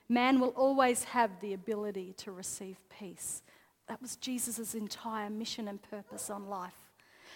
Man 0.09 0.41
will 0.41 0.51
always 0.51 1.05
have 1.05 1.41
the 1.41 1.53
ability 1.53 2.15
to 2.19 2.33
receive 2.33 2.77
peace. 2.89 3.43
That 3.89 4.01
was 4.03 4.17
Jesus' 4.17 4.75
entire 4.75 5.31
mission 5.31 5.69
and 5.69 5.81
purpose 5.83 6.31
on 6.31 6.49
life. 6.49 6.75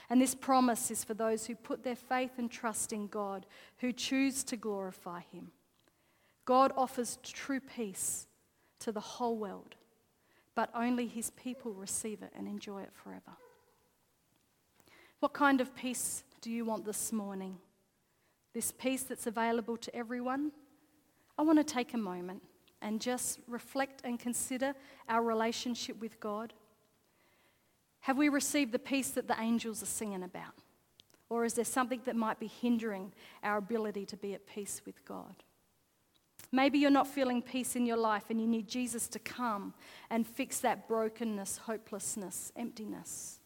And 0.09 0.21
this 0.21 0.35
promise 0.35 0.91
is 0.91 1.05
for 1.05 1.15
those 1.15 1.47
who 1.47 1.55
put 1.55 1.85
their 1.85 1.97
faith 1.97 2.33
and 2.39 2.51
trust 2.51 2.93
in 2.93 3.07
God, 3.07 3.47
who 3.79 3.93
choose 3.93 4.43
to 4.45 4.57
glorify 4.57 5.21
Him. 5.33 5.53
God 6.45 6.73
offers 6.77 7.19
true 7.23 7.61
peace 7.61 8.27
to 8.81 8.91
the 8.91 9.01
whole 9.01 9.37
world, 9.37 9.77
but 10.57 10.71
only 10.75 11.07
His 11.07 11.31
people 11.31 11.73
receive 11.73 12.23
it 12.23 12.33
and 12.37 12.49
enjoy 12.49 12.83
it 12.83 12.93
forever. 12.93 13.37
What 15.21 15.33
kind 15.33 15.61
of 15.61 15.77
peace 15.77 16.25
do 16.41 16.51
you 16.51 16.65
want 16.65 16.85
this 16.85 17.13
morning? 17.13 17.59
This 18.53 18.73
peace 18.73 19.03
that's 19.03 19.27
available 19.27 19.77
to 19.77 19.95
everyone? 19.95 20.53
I 21.39 21.43
want 21.43 21.59
to 21.59 21.65
take 21.65 21.95
a 21.95 21.99
moment 21.99 22.43
and 22.83 23.01
just 23.01 23.39
reflect 23.47 24.01
and 24.05 24.19
consider 24.19 24.75
our 25.09 25.23
relationship 25.23 26.01
with 26.01 26.19
God. 26.21 26.53
Have 28.01 28.17
we 28.17 28.29
received 28.29 28.73
the 28.73 28.79
peace 28.79 29.11
that 29.11 29.29
the 29.29 29.39
angels 29.41 29.83
are 29.83 29.87
singing 29.87 30.23
about? 30.23 30.55
Or 31.29 31.45
is 31.45 31.55
there 31.55 31.65
something 31.65 32.01
that 32.07 32.17
might 32.17 32.41
be 32.41 32.49
hindering 32.49 33.13
our 33.45 33.59
ability 33.59 34.07
to 34.07 34.17
be 34.17 34.35
at 34.35 34.47
peace 34.47 34.83
with 34.85 35.05
God? 35.05 35.45
Maybe 36.51 36.79
you're 36.79 36.91
not 36.91 37.07
feeling 37.07 37.43
peace 37.43 37.77
in 37.77 37.87
your 37.87 37.99
life 37.99 38.25
and 38.31 38.41
you 38.41 38.47
need 38.49 38.67
Jesus 38.67 39.07
to 39.09 39.19
come 39.21 39.75
and 40.09 40.27
fix 40.27 40.59
that 40.61 40.89
brokenness, 40.89 41.59
hopelessness, 41.59 42.51
emptiness 42.57 43.40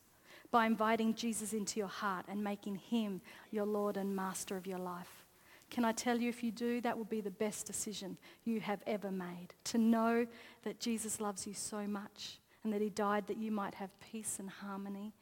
by 0.55 0.67
inviting 0.67 1.13
Jesus 1.15 1.53
into 1.53 1.81
your 1.81 1.89
heart 1.89 2.27
and 2.29 2.45
making 2.45 2.77
him 2.77 3.21
your 3.51 3.67
Lord 3.67 3.97
and 3.97 4.15
Master 4.15 4.57
of 4.57 4.69
your 4.69 4.79
life. 4.79 5.25
Can 5.69 5.85
I 5.85 5.91
tell 5.91 6.17
you, 6.17 6.29
if 6.29 6.45
you 6.45 6.53
do, 6.53 6.81
that 6.83 6.97
will 6.97 7.07
be 7.07 7.21
the 7.21 7.29
best 7.29 7.67
decision 7.67 8.17
you 8.45 8.61
have 8.61 8.79
ever 8.87 9.11
made. 9.11 9.49
To 9.65 9.79
know 9.79 10.29
that 10.63 10.79
Jesus 10.79 11.21
loves 11.21 11.45
you 11.45 11.55
so 11.55 11.89
much 11.89 12.39
and 12.63 12.73
that 12.73 12.81
he 12.81 12.89
died 12.89 13.27
that 13.27 13.37
you 13.37 13.51
might 13.51 13.75
have 13.75 13.91
peace 13.99 14.37
and 14.39 14.49
harmony, 14.49 15.13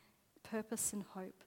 purpose 0.42 0.92
and 0.92 1.02
hope. 1.14 1.44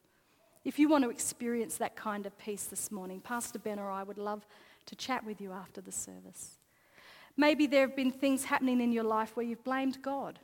If 0.63 0.79
you 0.79 0.89
want 0.89 1.03
to 1.03 1.11
experience 1.11 1.77
that 1.77 1.95
kind 1.95 2.25
of 2.25 2.35
peace 2.39 2.63
this 2.63 2.91
morning, 2.91 3.19
Pastor 3.19 3.59
Ben 3.59 3.77
or 3.77 3.91
I 3.91 4.01
would 4.01 4.17
love 4.17 4.47
to 4.87 4.95
chat 4.95 5.23
with 5.23 5.39
you 5.39 5.51
after 5.51 5.79
the 5.79 5.91
service. 5.91 6.57
Maybe 7.37 7.67
there 7.67 7.85
have 7.85 7.95
been 7.95 8.09
things 8.09 8.45
happening 8.45 8.81
in 8.81 8.91
your 8.91 9.03
life 9.03 9.35
where 9.37 9.45
you've 9.45 9.63
blamed 9.63 10.01
God 10.01 10.39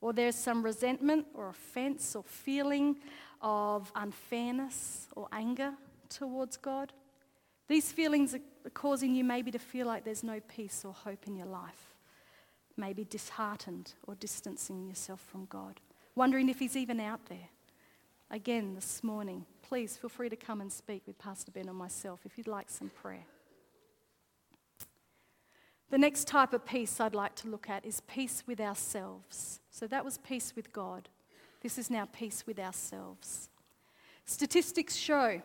or 0.00 0.12
there's 0.12 0.36
some 0.36 0.62
resentment 0.62 1.26
or 1.34 1.48
offense 1.48 2.14
or 2.14 2.22
feeling 2.22 2.96
of 3.40 3.90
unfairness 3.94 5.08
or 5.16 5.28
anger 5.32 5.72
towards 6.08 6.56
God, 6.56 6.92
these 7.68 7.90
feelings 7.92 8.34
are 8.34 8.70
causing 8.74 9.14
you 9.14 9.24
maybe 9.24 9.50
to 9.50 9.58
feel 9.58 9.86
like 9.86 10.04
there's 10.04 10.22
no 10.22 10.40
peace 10.40 10.84
or 10.84 10.92
hope 10.92 11.26
in 11.26 11.34
your 11.34 11.46
life. 11.46 11.94
Maybe 12.76 13.04
disheartened 13.04 13.94
or 14.06 14.14
distancing 14.14 14.86
yourself 14.86 15.20
from 15.20 15.46
God, 15.46 15.80
wondering 16.14 16.48
if 16.48 16.58
He's 16.58 16.76
even 16.76 17.00
out 17.00 17.26
there. 17.26 17.48
Again, 18.30 18.74
this 18.74 19.02
morning, 19.02 19.46
please 19.62 19.96
feel 19.96 20.10
free 20.10 20.28
to 20.28 20.36
come 20.36 20.60
and 20.60 20.70
speak 20.70 21.02
with 21.06 21.18
Pastor 21.18 21.52
Ben 21.52 21.68
or 21.68 21.74
myself 21.74 22.20
if 22.24 22.36
you'd 22.36 22.48
like 22.48 22.68
some 22.68 22.90
prayer. 22.90 23.24
The 25.90 25.98
next 25.98 26.26
type 26.26 26.52
of 26.52 26.66
peace 26.66 27.00
I'd 27.00 27.14
like 27.14 27.36
to 27.36 27.48
look 27.48 27.70
at 27.70 27.84
is 27.84 28.00
peace 28.02 28.42
with 28.46 28.60
ourselves. 28.60 29.60
So 29.70 29.86
that 29.86 30.04
was 30.04 30.18
peace 30.18 30.54
with 30.56 30.72
God. 30.72 31.08
This 31.62 31.78
is 31.78 31.90
now 31.90 32.08
peace 32.12 32.44
with 32.46 32.58
ourselves. 32.58 33.48
Statistics 34.24 34.96
show 34.96 35.42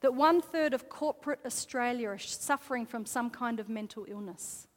that 0.00 0.14
one 0.14 0.40
third 0.40 0.72
of 0.72 0.88
corporate 0.88 1.40
Australia 1.44 2.08
are 2.08 2.18
suffering 2.18 2.86
from 2.86 3.06
some 3.06 3.30
kind 3.30 3.58
of 3.58 3.68
mental 3.68 4.04
illness. 4.08 4.68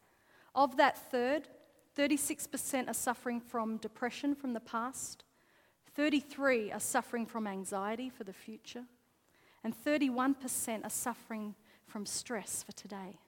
Of 0.55 0.77
that 0.77 0.97
third, 1.11 1.49
36% 1.97 2.89
are 2.89 2.93
suffering 2.93 3.39
from 3.39 3.77
depression 3.77 4.35
from 4.35 4.53
the 4.53 4.59
past, 4.59 5.23
33 5.93 6.71
are 6.71 6.79
suffering 6.79 7.25
from 7.25 7.47
anxiety 7.47 8.09
for 8.09 8.23
the 8.23 8.33
future, 8.33 8.83
and 9.63 9.73
31% 9.75 10.83
are 10.83 10.89
suffering 10.89 11.55
from 11.87 12.05
stress 12.05 12.63
for 12.63 12.73
today. 12.73 13.19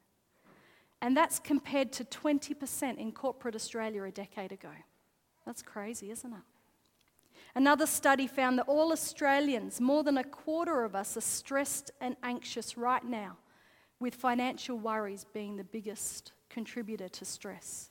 And 1.02 1.16
that's 1.16 1.40
compared 1.40 1.92
to 1.94 2.04
20% 2.04 2.98
in 2.98 3.12
corporate 3.12 3.56
Australia 3.56 4.04
a 4.04 4.12
decade 4.12 4.52
ago. 4.52 4.72
That's 5.46 5.62
crazy, 5.62 6.12
isn't 6.12 6.34
it? 6.34 6.40
Another 7.56 7.86
study 7.86 8.28
found 8.28 8.60
that 8.60 8.68
all 8.68 8.92
Australians, 8.92 9.80
more 9.80 10.04
than 10.04 10.18
a 10.18 10.24
quarter 10.24 10.84
of 10.84 10.96
us, 10.96 11.16
are 11.18 11.22
stressed 11.22 11.92
and 12.02 12.16
anxious 12.24 12.78
right 12.78 13.04
now, 13.04 13.38
with 14.00 14.16
financial 14.16 14.78
worries 14.78 15.26
being 15.34 15.56
the 15.56 15.64
biggest 15.64 16.34
contributor 16.50 17.10
to 17.10 17.26
stress. 17.26 17.90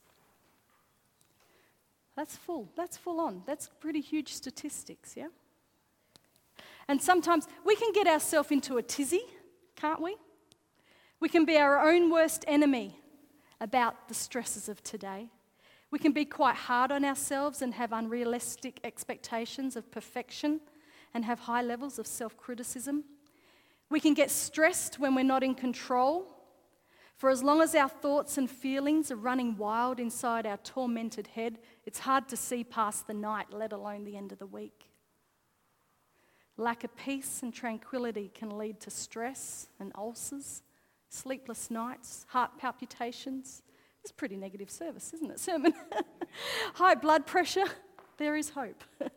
That's 2.16 2.36
full. 2.36 2.68
That's 2.76 2.96
full 2.96 3.20
on. 3.20 3.42
That's 3.46 3.68
pretty 3.80 4.00
huge 4.00 4.32
statistics, 4.32 5.14
yeah? 5.16 5.28
And 6.88 7.02
sometimes 7.02 7.46
we 7.64 7.76
can 7.76 7.92
get 7.92 8.06
ourselves 8.06 8.50
into 8.50 8.78
a 8.78 8.82
tizzy, 8.82 9.22
can't 9.74 10.00
we? 10.00 10.16
We 11.20 11.28
can 11.28 11.44
be 11.44 11.56
our 11.56 11.88
own 11.88 12.10
worst 12.10 12.44
enemy 12.46 12.98
about 13.60 14.08
the 14.08 14.14
stresses 14.14 14.68
of 14.68 14.82
today. 14.82 15.28
We 15.90 15.98
can 15.98 16.12
be 16.12 16.24
quite 16.24 16.56
hard 16.56 16.92
on 16.92 17.04
ourselves 17.04 17.62
and 17.62 17.72
have 17.74 17.92
unrealistic 17.92 18.80
expectations 18.84 19.76
of 19.76 19.90
perfection 19.90 20.60
and 21.14 21.24
have 21.24 21.40
high 21.40 21.62
levels 21.62 21.98
of 21.98 22.06
self 22.06 22.36
criticism. 22.36 23.04
We 23.88 24.00
can 24.00 24.14
get 24.14 24.30
stressed 24.30 24.98
when 24.98 25.14
we're 25.14 25.24
not 25.24 25.42
in 25.42 25.54
control. 25.54 26.32
For 27.16 27.30
as 27.30 27.42
long 27.42 27.62
as 27.62 27.74
our 27.74 27.88
thoughts 27.88 28.36
and 28.36 28.50
feelings 28.50 29.10
are 29.10 29.16
running 29.16 29.56
wild 29.56 29.98
inside 29.98 30.44
our 30.44 30.58
tormented 30.58 31.28
head, 31.28 31.58
it's 31.86 32.00
hard 32.00 32.28
to 32.28 32.36
see 32.36 32.62
past 32.62 33.06
the 33.06 33.14
night, 33.14 33.46
let 33.52 33.72
alone 33.72 34.04
the 34.04 34.18
end 34.18 34.32
of 34.32 34.38
the 34.38 34.46
week. 34.46 34.90
Lack 36.58 36.84
of 36.84 36.94
peace 36.94 37.42
and 37.42 37.54
tranquility 37.54 38.30
can 38.34 38.58
lead 38.58 38.80
to 38.80 38.90
stress 38.90 39.68
and 39.80 39.92
ulcers 39.94 40.62
sleepless 41.16 41.70
nights, 41.70 42.26
heart 42.28 42.58
palpitations. 42.58 43.62
It's 44.02 44.12
pretty 44.12 44.36
negative 44.36 44.70
service, 44.70 45.12
isn't 45.14 45.30
it? 45.30 45.40
Sermon. 45.40 45.74
High 46.74 46.94
blood 46.94 47.26
pressure. 47.26 47.64
There 48.18 48.36
is 48.36 48.50
hope. 48.50 48.84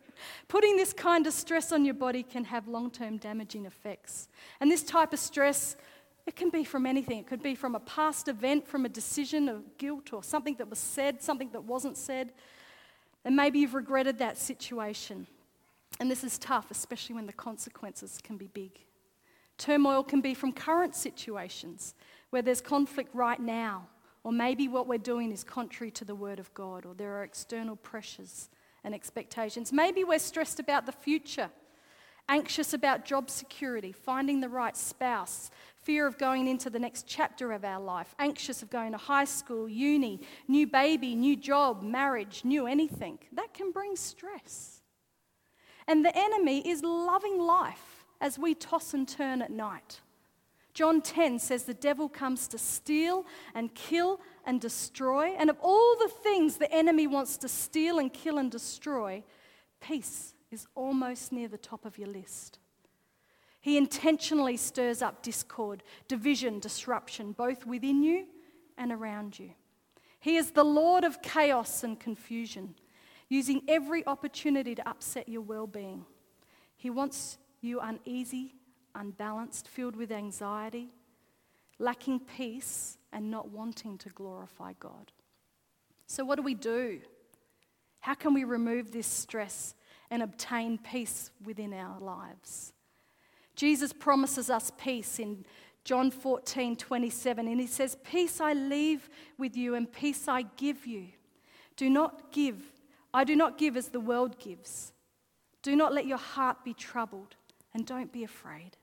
Putting 0.47 0.75
this 0.75 0.93
kind 0.93 1.27
of 1.27 1.33
stress 1.33 1.71
on 1.71 1.85
your 1.85 1.93
body 1.93 2.23
can 2.23 2.45
have 2.45 2.67
long 2.67 2.89
term 2.91 3.17
damaging 3.17 3.65
effects. 3.65 4.27
And 4.59 4.71
this 4.71 4.83
type 4.83 5.13
of 5.13 5.19
stress, 5.19 5.75
it 6.25 6.35
can 6.35 6.49
be 6.49 6.63
from 6.63 6.85
anything. 6.85 7.19
It 7.19 7.27
could 7.27 7.43
be 7.43 7.55
from 7.55 7.75
a 7.75 7.79
past 7.79 8.27
event, 8.27 8.67
from 8.67 8.85
a 8.85 8.89
decision 8.89 9.47
of 9.47 9.77
guilt, 9.77 10.11
or 10.11 10.23
something 10.23 10.55
that 10.55 10.69
was 10.69 10.79
said, 10.79 11.21
something 11.21 11.51
that 11.51 11.63
wasn't 11.63 11.97
said. 11.97 12.33
And 13.23 13.35
maybe 13.35 13.59
you've 13.59 13.75
regretted 13.75 14.17
that 14.19 14.37
situation. 14.37 15.27
And 15.99 16.09
this 16.09 16.23
is 16.23 16.37
tough, 16.37 16.71
especially 16.71 17.15
when 17.15 17.25
the 17.25 17.33
consequences 17.33 18.19
can 18.23 18.37
be 18.37 18.47
big. 18.47 18.71
Turmoil 19.59 20.03
can 20.03 20.21
be 20.21 20.33
from 20.33 20.51
current 20.51 20.95
situations 20.95 21.93
where 22.31 22.41
there's 22.41 22.61
conflict 22.61 23.13
right 23.13 23.39
now, 23.39 23.87
or 24.23 24.31
maybe 24.31 24.67
what 24.67 24.87
we're 24.87 24.97
doing 24.97 25.31
is 25.31 25.43
contrary 25.43 25.91
to 25.91 26.05
the 26.05 26.15
Word 26.15 26.39
of 26.39 26.51
God, 26.55 26.85
or 26.85 26.95
there 26.95 27.15
are 27.17 27.23
external 27.23 27.75
pressures 27.75 28.49
and 28.83 28.95
expectations. 28.95 29.71
Maybe 29.71 30.03
we're 30.03 30.17
stressed 30.17 30.59
about 30.59 30.87
the 30.87 30.91
future 30.91 31.51
anxious 32.29 32.73
about 32.73 33.03
job 33.03 33.29
security, 33.29 33.91
finding 33.91 34.39
the 34.39 34.47
right 34.47 34.77
spouse, 34.77 35.49
fear 35.81 36.05
of 36.05 36.17
going 36.17 36.47
into 36.47 36.69
the 36.69 36.79
next 36.79 37.07
chapter 37.07 37.51
of 37.51 37.65
our 37.65 37.81
life, 37.81 38.13
anxious 38.19 38.61
of 38.61 38.69
going 38.69 38.91
to 38.91 38.97
high 38.97 39.25
school, 39.25 39.67
uni, 39.67 40.21
new 40.47 40.67
baby, 40.67 41.15
new 41.15 41.35
job, 41.35 41.81
marriage, 41.81 42.41
new 42.45 42.67
anything. 42.67 43.17
That 43.33 43.53
can 43.53 43.71
bring 43.71 43.95
stress. 43.95 44.81
And 45.87 46.05
the 46.05 46.15
enemy 46.15 46.59
is 46.69 46.83
loving 46.83 47.39
life 47.39 47.88
as 48.21 48.37
we 48.37 48.53
toss 48.53 48.93
and 48.93 49.07
turn 49.07 49.41
at 49.41 49.51
night. 49.51 50.01
John 50.73 51.01
10 51.01 51.39
says 51.39 51.63
the 51.63 51.73
devil 51.73 52.07
comes 52.07 52.47
to 52.49 52.57
steal 52.57 53.25
and 53.53 53.73
kill 53.73 54.19
and 54.45 54.61
destroy. 54.61 55.35
And 55.37 55.49
of 55.49 55.57
all 55.61 55.95
the 55.97 56.07
things 56.07 56.57
the 56.57 56.71
enemy 56.71 57.07
wants 57.07 57.37
to 57.37 57.47
steal 57.47 57.99
and 57.99 58.13
kill 58.13 58.37
and 58.37 58.51
destroy, 58.51 59.23
peace 59.81 60.33
is 60.51 60.67
almost 60.75 61.31
near 61.31 61.47
the 61.47 61.57
top 61.57 61.85
of 61.85 61.97
your 61.97 62.07
list. 62.07 62.59
He 63.61 63.77
intentionally 63.77 64.55
stirs 64.57 65.01
up 65.01 65.21
discord, 65.21 65.83
division, 66.07 66.59
disruption, 66.59 67.33
both 67.33 67.65
within 67.65 68.01
you 68.01 68.25
and 68.77 68.91
around 68.91 69.37
you. 69.37 69.51
He 70.19 70.37
is 70.37 70.51
the 70.51 70.63
Lord 70.63 71.03
of 71.03 71.21
chaos 71.21 71.83
and 71.83 71.99
confusion, 71.99 72.75
using 73.27 73.61
every 73.67 74.05
opportunity 74.07 74.75
to 74.75 74.89
upset 74.89 75.27
your 75.27 75.41
well 75.41 75.67
being. 75.67 76.05
He 76.77 76.89
wants 76.89 77.37
you 77.61 77.79
uneasy, 77.79 78.55
unbalanced, 78.95 79.67
filled 79.67 79.95
with 79.95 80.11
anxiety, 80.11 80.89
lacking 81.77 82.19
peace, 82.19 82.97
and 83.11 83.31
not 83.31 83.49
wanting 83.49 83.97
to 83.99 84.09
glorify 84.09 84.73
God. 84.79 85.11
So, 86.05 86.23
what 86.23 86.35
do 86.35 86.41
we 86.41 86.55
do? 86.55 87.01
How 88.01 88.13
can 88.13 88.33
we 88.33 88.43
remove 88.43 88.91
this 88.91 89.07
stress 89.07 89.75
and 90.09 90.23
obtain 90.23 90.77
peace 90.77 91.31
within 91.43 91.73
our 91.73 91.99
lives? 91.99 92.73
Jesus 93.55 93.91
promises 93.91 94.49
us 94.49 94.71
peace 94.77 95.19
in 95.19 95.45
John 95.83 96.11
14, 96.11 96.75
27, 96.75 97.47
and 97.47 97.59
he 97.59 97.67
says, 97.67 97.97
Peace 98.03 98.39
I 98.39 98.53
leave 98.53 99.09
with 99.37 99.57
you, 99.57 99.75
and 99.75 99.91
peace 99.91 100.27
I 100.27 100.43
give 100.55 100.85
you. 100.85 101.07
Do 101.75 101.89
not 101.89 102.31
give, 102.31 102.61
I 103.13 103.23
do 103.23 103.35
not 103.35 103.57
give 103.57 103.75
as 103.75 103.89
the 103.89 103.99
world 103.99 104.39
gives. 104.39 104.93
Do 105.61 105.75
not 105.75 105.93
let 105.93 106.05
your 106.05 106.17
heart 106.17 106.63
be 106.63 106.73
troubled, 106.73 107.35
and 107.73 107.85
don't 107.85 108.11
be 108.11 108.23
afraid. 108.23 108.77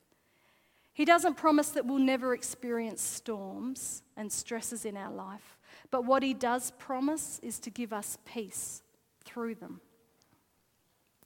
He 0.93 1.05
doesn't 1.05 1.37
promise 1.37 1.71
that 1.71 1.85
we'll 1.85 1.99
never 1.99 2.33
experience 2.33 3.03
storms 3.03 4.03
and 4.17 4.33
stresses 4.33 4.85
in 4.85 4.97
our 4.97 5.13
life, 5.13 5.59
but 5.91 6.05
what 6.07 6.23
he 6.23 6.33
does 6.33 6.73
promise 6.79 7.39
is 7.43 7.59
to 7.61 7.71
give 7.71 7.93
us 7.93 8.17
peace 8.25 8.83
through 9.25 9.57
them. 9.57 9.81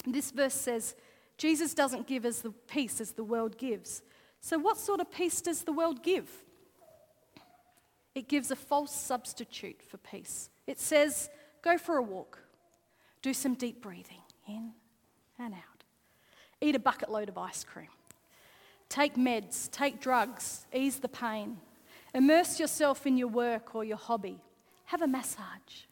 This 0.06 0.30
verse 0.30 0.54
says, 0.54 0.96
Jesus 1.38 1.72
doesn't 1.72 2.06
give 2.06 2.24
us 2.24 2.40
the 2.40 2.50
peace 2.50 3.00
as 3.00 3.12
the 3.12 3.24
world 3.24 3.58
gives. 3.58 4.02
So, 4.40 4.58
what 4.58 4.76
sort 4.76 5.00
of 5.00 5.10
peace 5.10 5.40
does 5.40 5.62
the 5.62 5.72
world 5.72 6.02
give? 6.02 6.28
It 8.14 8.28
gives 8.28 8.50
a 8.50 8.56
false 8.56 8.92
substitute 8.92 9.80
for 9.82 9.98
peace. 9.98 10.50
It 10.66 10.80
says, 10.80 11.30
go 11.62 11.78
for 11.78 11.96
a 11.96 12.02
walk, 12.02 12.38
do 13.22 13.32
some 13.32 13.54
deep 13.54 13.80
breathing 13.82 14.22
in 14.48 14.72
and 15.38 15.54
out, 15.54 15.69
eat 16.60 16.74
a 16.74 16.78
bucket 16.78 17.10
load 17.10 17.28
of 17.28 17.38
ice 17.38 17.64
cream, 17.64 17.88
take 18.88 19.16
meds, 19.16 19.70
take 19.70 20.00
drugs, 20.00 20.66
ease 20.72 20.98
the 20.98 21.08
pain, 21.08 21.58
immerse 22.14 22.60
yourself 22.60 23.06
in 23.06 23.16
your 23.16 23.28
work 23.28 23.74
or 23.74 23.84
your 23.84 23.96
hobby, 23.96 24.40
have 24.86 25.02
a 25.02 25.06
massage, 25.06 25.86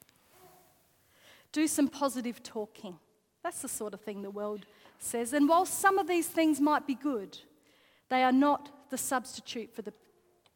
do 1.52 1.66
some 1.66 1.88
positive 1.88 2.42
talking. 2.42 2.98
That's 3.42 3.62
the 3.62 3.68
sort 3.68 3.94
of 3.94 4.00
thing 4.00 4.22
the 4.22 4.30
world 4.30 4.66
says. 4.98 5.32
And 5.32 5.48
while 5.48 5.64
some 5.64 5.98
of 5.98 6.06
these 6.06 6.26
things 6.26 6.60
might 6.60 6.87
be 6.87 6.94
good, 6.94 7.38
they 8.08 8.22
are 8.22 8.32
not 8.32 8.90
the 8.90 8.98
substitute 8.98 9.75
for 9.75 9.82
the, 9.82 9.92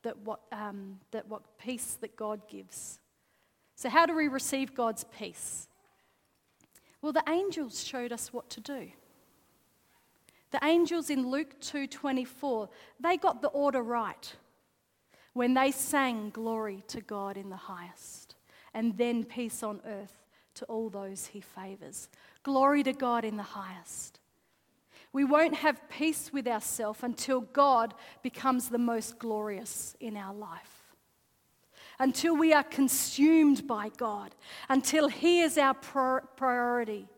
that, 0.02 0.18
what, 0.18 0.40
um, 0.50 0.98
that 1.10 1.28
what 1.28 1.42
peace 1.58 1.96
that 2.00 2.16
God 2.16 2.42
gives. 2.48 2.98
So, 3.76 3.88
how 3.88 4.06
do 4.06 4.14
we 4.14 4.28
receive 4.28 4.74
God's 4.74 5.04
peace? 5.04 5.68
Well, 7.00 7.12
the 7.12 7.24
angels 7.28 7.82
showed 7.82 8.12
us 8.12 8.32
what 8.32 8.48
to 8.50 8.60
do. 8.60 8.90
The 10.52 10.64
angels 10.64 11.10
in 11.10 11.28
Luke 11.28 11.60
2:24, 11.60 12.68
they 13.00 13.16
got 13.16 13.42
the 13.42 13.48
order 13.48 13.82
right 13.82 14.36
when 15.32 15.54
they 15.54 15.70
sang 15.70 16.30
glory 16.30 16.84
to 16.88 17.00
God 17.00 17.36
in 17.36 17.48
the 17.50 17.56
highest 17.56 18.36
and 18.74 18.96
then 18.96 19.24
peace 19.24 19.62
on 19.62 19.80
earth 19.84 20.26
to 20.54 20.64
all 20.66 20.90
those 20.90 21.26
he 21.26 21.40
favors. 21.40 22.08
Glory 22.42 22.82
to 22.82 22.92
God 22.92 23.24
in 23.24 23.36
the 23.36 23.42
highest. 23.42 24.20
We 25.12 25.24
won't 25.24 25.56
have 25.56 25.88
peace 25.88 26.32
with 26.32 26.46
ourselves 26.46 27.02
until 27.02 27.42
God 27.42 27.94
becomes 28.22 28.68
the 28.68 28.78
most 28.78 29.18
glorious 29.18 29.94
in 30.00 30.16
our 30.16 30.34
life. 30.34 30.94
Until 31.98 32.36
we 32.36 32.52
are 32.54 32.64
consumed 32.64 33.66
by 33.66 33.90
God, 33.96 34.34
until 34.68 35.08
He 35.08 35.42
is 35.42 35.58
our 35.58 35.74
priority. 35.74 37.08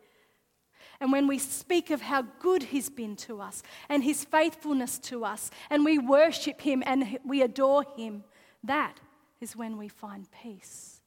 And 1.00 1.12
when 1.12 1.26
we 1.26 1.38
speak 1.38 1.90
of 1.90 2.02
how 2.02 2.22
good 2.40 2.64
He's 2.64 2.88
been 2.88 3.16
to 3.16 3.40
us 3.40 3.62
and 3.88 4.04
His 4.04 4.24
faithfulness 4.24 4.98
to 5.00 5.24
us, 5.24 5.50
and 5.70 5.84
we 5.84 5.98
worship 5.98 6.60
Him 6.60 6.82
and 6.86 7.18
we 7.24 7.42
adore 7.42 7.84
Him, 7.96 8.24
that 8.62 9.00
is 9.40 9.56
when 9.56 9.76
we 9.76 9.88
find 9.88 10.26
peace. 10.30 11.00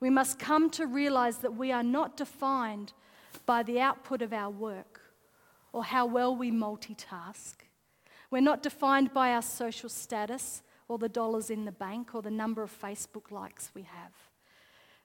We 0.00 0.10
must 0.10 0.38
come 0.38 0.70
to 0.70 0.86
realize 0.86 1.38
that 1.38 1.54
we 1.54 1.72
are 1.72 1.82
not 1.82 2.16
defined 2.16 2.92
by 3.46 3.62
the 3.62 3.80
output 3.80 4.22
of 4.22 4.32
our 4.32 4.50
work 4.50 5.00
or 5.72 5.84
how 5.84 6.06
well 6.06 6.34
we 6.34 6.50
multitask. 6.50 7.54
We're 8.30 8.40
not 8.40 8.62
defined 8.62 9.12
by 9.12 9.32
our 9.32 9.42
social 9.42 9.88
status 9.88 10.62
or 10.88 10.98
the 10.98 11.08
dollars 11.08 11.50
in 11.50 11.64
the 11.64 11.72
bank 11.72 12.14
or 12.14 12.22
the 12.22 12.30
number 12.30 12.62
of 12.62 12.80
Facebook 12.80 13.30
likes 13.30 13.70
we 13.74 13.82
have. 13.82 14.12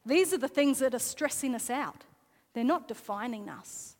These 0.05 0.33
are 0.33 0.37
the 0.37 0.47
things 0.47 0.79
that 0.79 0.93
are 0.93 0.99
stressing 0.99 1.55
us 1.55 1.69
out. 1.69 2.03
They're 2.59 2.65
not 2.65 2.89
defining 2.89 3.47
us. 3.47 3.95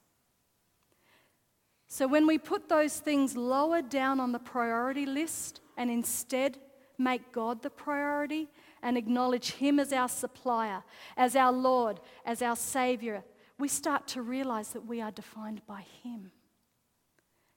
So 1.88 2.10
when 2.10 2.28
we 2.28 2.38
put 2.38 2.68
those 2.68 3.00
things 3.00 3.38
lower 3.38 3.82
down 3.82 4.20
on 4.20 4.34
the 4.34 4.40
priority 4.40 5.06
list 5.06 5.62
and 5.78 5.90
instead 5.90 6.58
make 6.98 7.32
God 7.32 7.64
the 7.64 7.70
priority 7.70 8.50
and 8.84 8.98
acknowledge 8.98 9.52
Him 9.52 9.80
as 9.80 9.94
our 9.94 10.10
supplier, 10.10 10.84
as 11.16 11.38
our 11.38 11.54
Lord, 11.54 12.02
as 12.26 12.42
our 12.42 12.58
Savior, 12.58 13.24
we 13.58 13.70
start 13.70 14.08
to 14.08 14.22
realize 14.22 14.72
that 14.72 14.86
we 14.86 15.00
are 15.00 15.12
defined 15.12 15.62
by 15.66 15.86
Him 16.04 16.32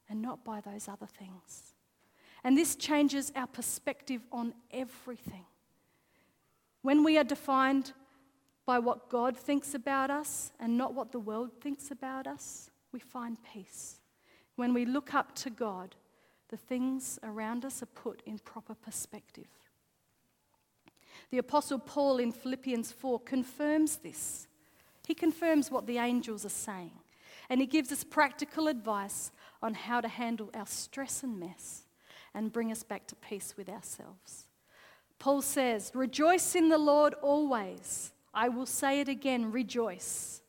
and 0.07 0.21
not 0.21 0.45
by 0.45 0.61
those 0.61 0.87
other 0.87 1.05
things. 1.05 1.73
And 2.45 2.57
this 2.57 2.77
changes 2.77 3.33
our 3.35 3.47
perspective 3.47 4.21
on 4.31 4.53
everything. 4.71 5.43
When 6.81 7.03
we 7.03 7.17
are 7.17 7.25
defined 7.25 7.91
by 8.65 8.79
what 8.79 9.09
God 9.09 9.37
thinks 9.37 9.73
about 9.73 10.09
us 10.09 10.51
and 10.59 10.77
not 10.77 10.93
what 10.93 11.11
the 11.11 11.19
world 11.19 11.51
thinks 11.61 11.91
about 11.91 12.27
us, 12.27 12.69
we 12.91 12.99
find 12.99 13.37
peace. 13.43 13.99
When 14.55 14.73
we 14.73 14.85
look 14.85 15.13
up 15.13 15.35
to 15.35 15.49
God, 15.49 15.95
the 16.49 16.57
things 16.57 17.19
around 17.23 17.65
us 17.65 17.81
are 17.81 17.87
put 17.87 18.21
in 18.25 18.39
proper 18.39 18.75
perspective. 18.75 19.47
The 21.31 21.39
Apostle 21.39 21.79
Paul 21.79 22.19
in 22.19 22.31
Philippians 22.31 22.91
4 22.91 23.19
confirms 23.21 23.97
this. 23.97 24.47
He 25.07 25.15
confirms 25.15 25.71
what 25.71 25.87
the 25.87 25.97
angels 25.97 26.45
are 26.45 26.49
saying, 26.49 26.91
and 27.49 27.59
he 27.59 27.67
gives 27.67 27.91
us 27.91 28.03
practical 28.03 28.67
advice 28.67 29.31
on 29.61 29.73
how 29.73 29.99
to 29.99 30.07
handle 30.07 30.49
our 30.53 30.67
stress 30.67 31.23
and 31.23 31.39
mess 31.39 31.83
and 32.33 32.53
bring 32.53 32.71
us 32.71 32.83
back 32.83 33.07
to 33.07 33.15
peace 33.15 33.55
with 33.57 33.67
ourselves. 33.67 34.47
Paul 35.19 35.41
says, 35.41 35.91
Rejoice 35.93 36.55
in 36.55 36.69
the 36.69 36.77
Lord 36.77 37.13
always. 37.15 38.11
I 38.33 38.49
will 38.49 38.65
say 38.65 38.99
it 38.99 39.07
again, 39.07 39.51
rejoice. 39.51 40.41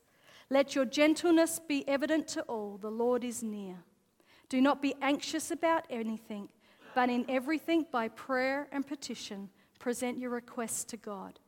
Let 0.50 0.74
your 0.74 0.84
gentleness 0.84 1.58
be 1.58 1.86
evident 1.88 2.28
to 2.28 2.42
all. 2.42 2.78
The 2.78 2.90
Lord 2.90 3.24
is 3.24 3.42
near. 3.42 3.76
Do 4.48 4.60
not 4.60 4.80
be 4.80 4.94
anxious 5.00 5.50
about 5.50 5.84
anything, 5.90 6.48
but 6.94 7.10
in 7.10 7.24
everything 7.28 7.86
by 7.90 8.08
prayer 8.08 8.68
and 8.72 8.86
petition, 8.86 9.50
present 9.78 10.18
your 10.18 10.30
requests 10.30 10.84
to 10.84 10.96
God. 10.96 11.40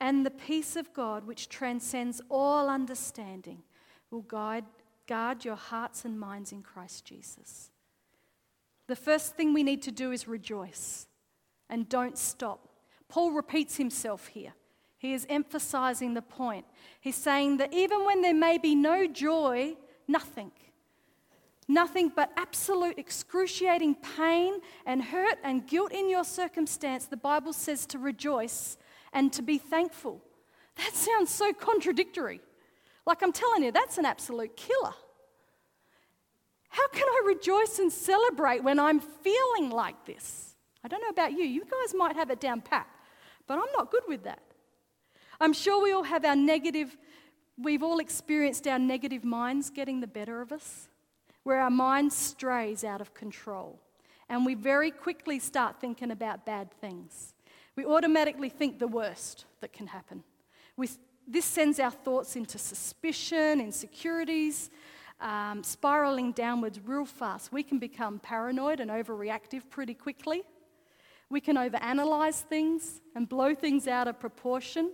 And 0.00 0.24
the 0.24 0.30
peace 0.30 0.76
of 0.76 0.92
God, 0.92 1.24
which 1.24 1.48
transcends 1.48 2.20
all 2.30 2.68
understanding, 2.68 3.62
will 4.10 4.22
guide 4.22 4.64
Guard 5.06 5.44
your 5.44 5.56
hearts 5.56 6.04
and 6.04 6.18
minds 6.18 6.52
in 6.52 6.62
Christ 6.62 7.04
Jesus. 7.04 7.70
The 8.88 8.96
first 8.96 9.36
thing 9.36 9.52
we 9.52 9.62
need 9.62 9.82
to 9.82 9.92
do 9.92 10.12
is 10.12 10.28
rejoice 10.28 11.06
and 11.70 11.88
don't 11.88 12.18
stop. 12.18 12.68
Paul 13.08 13.32
repeats 13.32 13.76
himself 13.76 14.28
here. 14.28 14.54
He 14.98 15.12
is 15.12 15.26
emphasizing 15.28 16.14
the 16.14 16.22
point. 16.22 16.64
He's 17.00 17.16
saying 17.16 17.58
that 17.58 17.72
even 17.72 18.04
when 18.04 18.22
there 18.22 18.34
may 18.34 18.58
be 18.58 18.74
no 18.74 19.06
joy, 19.06 19.76
nothing, 20.08 20.50
nothing 21.68 22.10
but 22.14 22.32
absolute 22.36 22.98
excruciating 22.98 23.96
pain 24.16 24.54
and 24.86 25.02
hurt 25.02 25.38
and 25.44 25.66
guilt 25.66 25.92
in 25.92 26.08
your 26.08 26.24
circumstance, 26.24 27.06
the 27.06 27.16
Bible 27.16 27.52
says 27.52 27.86
to 27.86 27.98
rejoice 27.98 28.78
and 29.12 29.32
to 29.32 29.42
be 29.42 29.58
thankful. 29.58 30.22
That 30.76 30.94
sounds 30.94 31.30
so 31.30 31.52
contradictory. 31.52 32.40
Like 33.06 33.22
I'm 33.22 33.32
telling 33.32 33.62
you, 33.62 33.72
that's 33.72 33.98
an 33.98 34.04
absolute 34.04 34.56
killer. 34.56 34.94
How 36.68 36.88
can 36.88 37.06
I 37.08 37.22
rejoice 37.26 37.78
and 37.78 37.92
celebrate 37.92 38.62
when 38.62 38.78
I'm 38.78 39.00
feeling 39.00 39.70
like 39.70 40.04
this? 40.04 40.54
I 40.84 40.88
don't 40.88 41.00
know 41.00 41.08
about 41.08 41.32
you. 41.32 41.44
You 41.44 41.62
guys 41.62 41.94
might 41.94 42.16
have 42.16 42.30
it 42.30 42.40
down 42.40 42.60
pat, 42.60 42.86
but 43.46 43.54
I'm 43.54 43.72
not 43.76 43.90
good 43.90 44.02
with 44.06 44.24
that. 44.24 44.40
I'm 45.40 45.52
sure 45.52 45.82
we 45.82 45.92
all 45.92 46.04
have 46.04 46.24
our 46.24 46.36
negative, 46.36 46.96
we've 47.58 47.82
all 47.82 47.98
experienced 47.98 48.66
our 48.66 48.78
negative 48.78 49.24
minds 49.24 49.70
getting 49.70 50.00
the 50.00 50.06
better 50.06 50.40
of 50.40 50.52
us, 50.52 50.88
where 51.42 51.60
our 51.60 51.70
mind 51.70 52.12
strays 52.12 52.84
out 52.84 53.00
of 53.00 53.14
control. 53.14 53.78
And 54.28 54.44
we 54.44 54.54
very 54.54 54.90
quickly 54.90 55.38
start 55.38 55.80
thinking 55.80 56.10
about 56.10 56.44
bad 56.44 56.72
things. 56.80 57.34
We 57.76 57.84
automatically 57.84 58.48
think 58.48 58.78
the 58.78 58.88
worst 58.88 59.44
that 59.60 59.72
can 59.72 59.86
happen. 59.86 60.24
We, 60.76 60.88
this 61.28 61.44
sends 61.44 61.78
our 61.78 61.90
thoughts 61.90 62.34
into 62.34 62.58
suspicion, 62.58 63.60
insecurities, 63.60 64.70
um, 65.20 65.62
spiraling 65.62 66.32
downwards 66.32 66.80
real 66.84 67.04
fast. 67.04 67.52
We 67.52 67.62
can 67.62 67.78
become 67.78 68.18
paranoid 68.18 68.80
and 68.80 68.90
overreactive 68.90 69.68
pretty 69.70 69.94
quickly. 69.94 70.42
We 71.28 71.40
can 71.40 71.56
overanalyze 71.56 72.42
things 72.42 73.00
and 73.14 73.28
blow 73.28 73.54
things 73.54 73.88
out 73.88 74.08
of 74.08 74.20
proportion. 74.20 74.92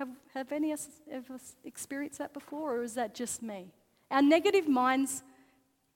Have, 0.00 0.08
have 0.32 0.50
any 0.50 0.72
of 0.72 0.80
us 0.80 0.88
ever 1.12 1.38
experienced 1.62 2.20
that 2.20 2.32
before, 2.32 2.76
or 2.76 2.82
is 2.82 2.94
that 2.94 3.14
just 3.14 3.42
me? 3.42 3.74
Our 4.10 4.22
negative 4.22 4.66
minds 4.66 5.22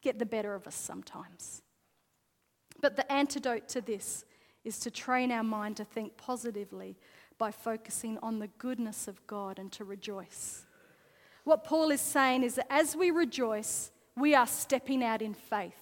get 0.02 0.18
the 0.18 0.26
better 0.26 0.54
of 0.54 0.66
us 0.66 0.74
sometimes. 0.74 1.62
But 2.82 2.96
the 2.96 3.10
antidote 3.10 3.66
to 3.70 3.80
this 3.80 4.26
is 4.62 4.78
to 4.80 4.90
train 4.90 5.32
our 5.32 5.42
mind 5.42 5.78
to 5.78 5.86
think 5.86 6.18
positively 6.18 6.98
by 7.38 7.50
focusing 7.50 8.18
on 8.18 8.40
the 8.40 8.48
goodness 8.58 9.08
of 9.08 9.26
God 9.26 9.58
and 9.58 9.72
to 9.72 9.84
rejoice. 9.84 10.66
What 11.44 11.64
Paul 11.64 11.90
is 11.90 12.02
saying 12.02 12.42
is 12.42 12.56
that 12.56 12.70
as 12.70 12.94
we 12.94 13.10
rejoice, 13.10 13.90
we 14.18 14.34
are 14.34 14.46
stepping 14.46 15.02
out 15.02 15.22
in 15.22 15.32
faith. 15.32 15.80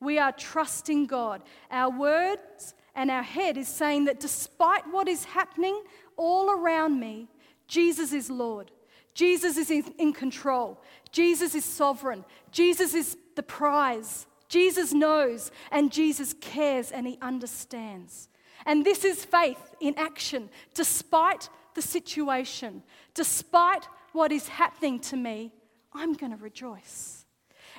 We 0.00 0.18
are 0.18 0.32
trusting 0.32 1.06
God. 1.06 1.40
Our 1.70 1.98
words 1.98 2.74
and 2.94 3.10
our 3.10 3.22
head 3.22 3.56
is 3.56 3.68
saying 3.68 4.04
that 4.04 4.20
despite 4.20 4.86
what 4.90 5.08
is 5.08 5.24
happening 5.24 5.82
all 6.18 6.50
around 6.50 7.00
me, 7.00 7.28
Jesus 7.68 8.12
is 8.12 8.30
Lord. 8.30 8.70
Jesus 9.14 9.56
is 9.56 9.70
in, 9.70 10.12
control. 10.12 10.80
Jesus 11.12 11.54
is 11.54 11.64
sovereign. 11.64 12.24
Jesus 12.50 12.94
is 12.94 13.16
the 13.36 13.42
prize. 13.42 14.26
Jesus 14.48 14.92
knows 14.92 15.50
and 15.70 15.92
Jesus 15.92 16.34
cares 16.40 16.90
and 16.90 17.06
he 17.06 17.18
understands. 17.20 18.28
And 18.64 18.84
this 18.84 19.04
is 19.04 19.24
faith 19.24 19.60
in 19.80 19.94
action, 19.98 20.48
despite 20.74 21.48
the 21.74 21.82
situation, 21.82 22.82
despite 23.14 23.86
what 24.12 24.32
is 24.32 24.48
happening 24.48 24.98
to 25.00 25.16
me, 25.16 25.52
I'm 25.92 26.14
going 26.14 26.32
to 26.32 26.38
rejoice. 26.38 27.24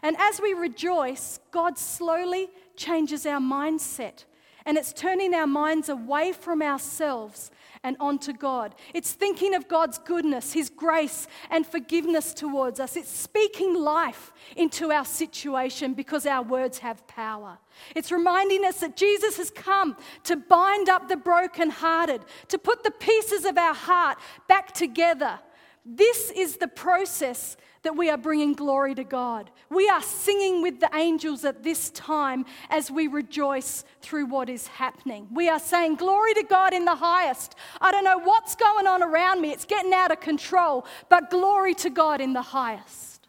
And 0.02 0.16
as 0.18 0.40
we 0.42 0.54
rejoice, 0.54 1.40
God 1.52 1.78
slowly 1.78 2.50
changes 2.76 3.26
our 3.26 3.40
mindset. 3.40 4.26
And 4.70 4.78
it's 4.78 4.94
turning 4.94 5.34
our 5.34 5.48
minds 5.48 5.90
away 5.90 6.32
from 6.32 6.62
ourselves 6.62 7.50
and 7.84 7.98
onto 8.00 8.32
God. 8.32 8.76
It's 8.94 9.14
thinking 9.14 9.56
of 9.56 9.68
God's 9.68 9.98
goodness, 9.98 10.54
His 10.54 10.70
grace, 10.70 11.26
and 11.50 11.66
forgiveness 11.66 12.36
towards 12.36 12.80
us. 12.80 12.96
It's 12.96 13.10
speaking 13.10 13.74
life 13.74 14.32
into 14.56 14.92
our 14.92 15.06
situation 15.06 15.96
because 15.96 16.28
our 16.28 16.44
words 16.44 16.78
have 16.78 17.08
power. 17.08 17.58
It's 17.96 18.12
reminding 18.12 18.64
us 18.64 18.82
that 18.82 18.96
Jesus 18.96 19.38
has 19.38 19.50
come 19.50 19.98
to 20.26 20.36
bind 20.36 20.88
up 20.88 21.10
the 21.10 21.18
brokenhearted, 21.18 22.22
to 22.50 22.60
put 22.60 22.84
the 22.84 22.92
pieces 22.92 23.46
of 23.46 23.58
our 23.58 23.74
heart 23.74 24.20
back 24.48 24.72
together. 24.74 25.40
This 25.84 26.30
is 26.30 26.58
the 26.58 26.68
process 26.68 27.58
that 27.84 27.96
we 27.96 28.10
are 28.10 28.18
bringing 28.18 28.54
glory 28.54 28.94
to 28.96 29.04
God. 29.04 29.50
We 29.70 29.90
are 29.90 30.02
singing 30.02 30.62
with 30.62 30.80
the 30.80 30.90
angels 30.94 31.46
at 31.46 31.64
this 31.64 31.90
time 31.92 32.46
as 32.70 32.92
we 32.92 33.08
rejoice 33.08 33.86
through 34.02 34.26
what 34.26 34.50
is 34.50 34.68
happening. 34.68 35.28
We 35.32 35.50
are 35.50 35.60
saying, 35.60 35.96
Glory 35.96 36.34
to 36.36 36.44
God 36.44 36.74
in 36.74 36.86
the 36.86 36.96
highest. 36.96 37.56
I 37.80 37.92
don't 37.92 38.04
know 38.04 38.20
what's 38.20 38.56
going 38.56 38.88
on 38.88 39.02
around 39.02 39.42
me, 39.42 39.52
it's 39.52 39.66
getting 39.66 39.94
out 39.94 40.12
of 40.12 40.20
control, 40.20 40.86
but 41.10 41.30
glory 41.30 41.74
to 41.76 41.90
God 41.90 42.22
in 42.22 42.34
the 42.34 42.42
highest. 42.42 43.28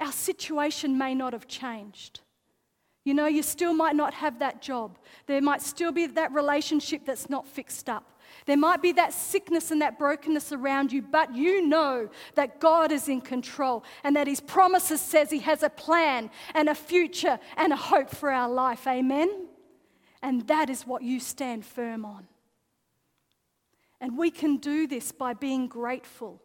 Our 0.00 0.12
situation 0.12 0.96
may 0.96 1.14
not 1.14 1.32
have 1.32 1.48
changed. 1.48 2.20
You 3.04 3.14
know, 3.14 3.26
you 3.26 3.42
still 3.42 3.72
might 3.72 3.96
not 3.96 4.12
have 4.14 4.40
that 4.40 4.60
job. 4.60 4.98
There 5.26 5.40
might 5.40 5.62
still 5.62 5.92
be 5.92 6.06
that 6.08 6.32
relationship 6.32 7.06
that's 7.06 7.30
not 7.30 7.46
fixed 7.46 7.88
up. 7.88 8.17
There 8.48 8.56
might 8.56 8.80
be 8.80 8.92
that 8.92 9.12
sickness 9.12 9.70
and 9.70 9.82
that 9.82 9.98
brokenness 9.98 10.52
around 10.52 10.90
you, 10.90 11.02
but 11.02 11.36
you 11.36 11.68
know 11.68 12.08
that 12.34 12.60
God 12.60 12.90
is 12.92 13.06
in 13.06 13.20
control 13.20 13.84
and 14.02 14.16
that 14.16 14.26
His 14.26 14.40
promises 14.40 15.02
says 15.02 15.30
He 15.30 15.40
has 15.40 15.62
a 15.62 15.68
plan 15.68 16.30
and 16.54 16.70
a 16.70 16.74
future 16.74 17.38
and 17.58 17.74
a 17.74 17.76
hope 17.76 18.08
for 18.08 18.30
our 18.30 18.48
life. 18.48 18.86
Amen? 18.86 19.48
And 20.22 20.46
that 20.46 20.70
is 20.70 20.86
what 20.86 21.02
you 21.02 21.20
stand 21.20 21.66
firm 21.66 22.06
on. 22.06 22.26
And 24.00 24.16
we 24.16 24.30
can 24.30 24.56
do 24.56 24.86
this 24.86 25.12
by 25.12 25.34
being 25.34 25.68
grateful 25.68 26.40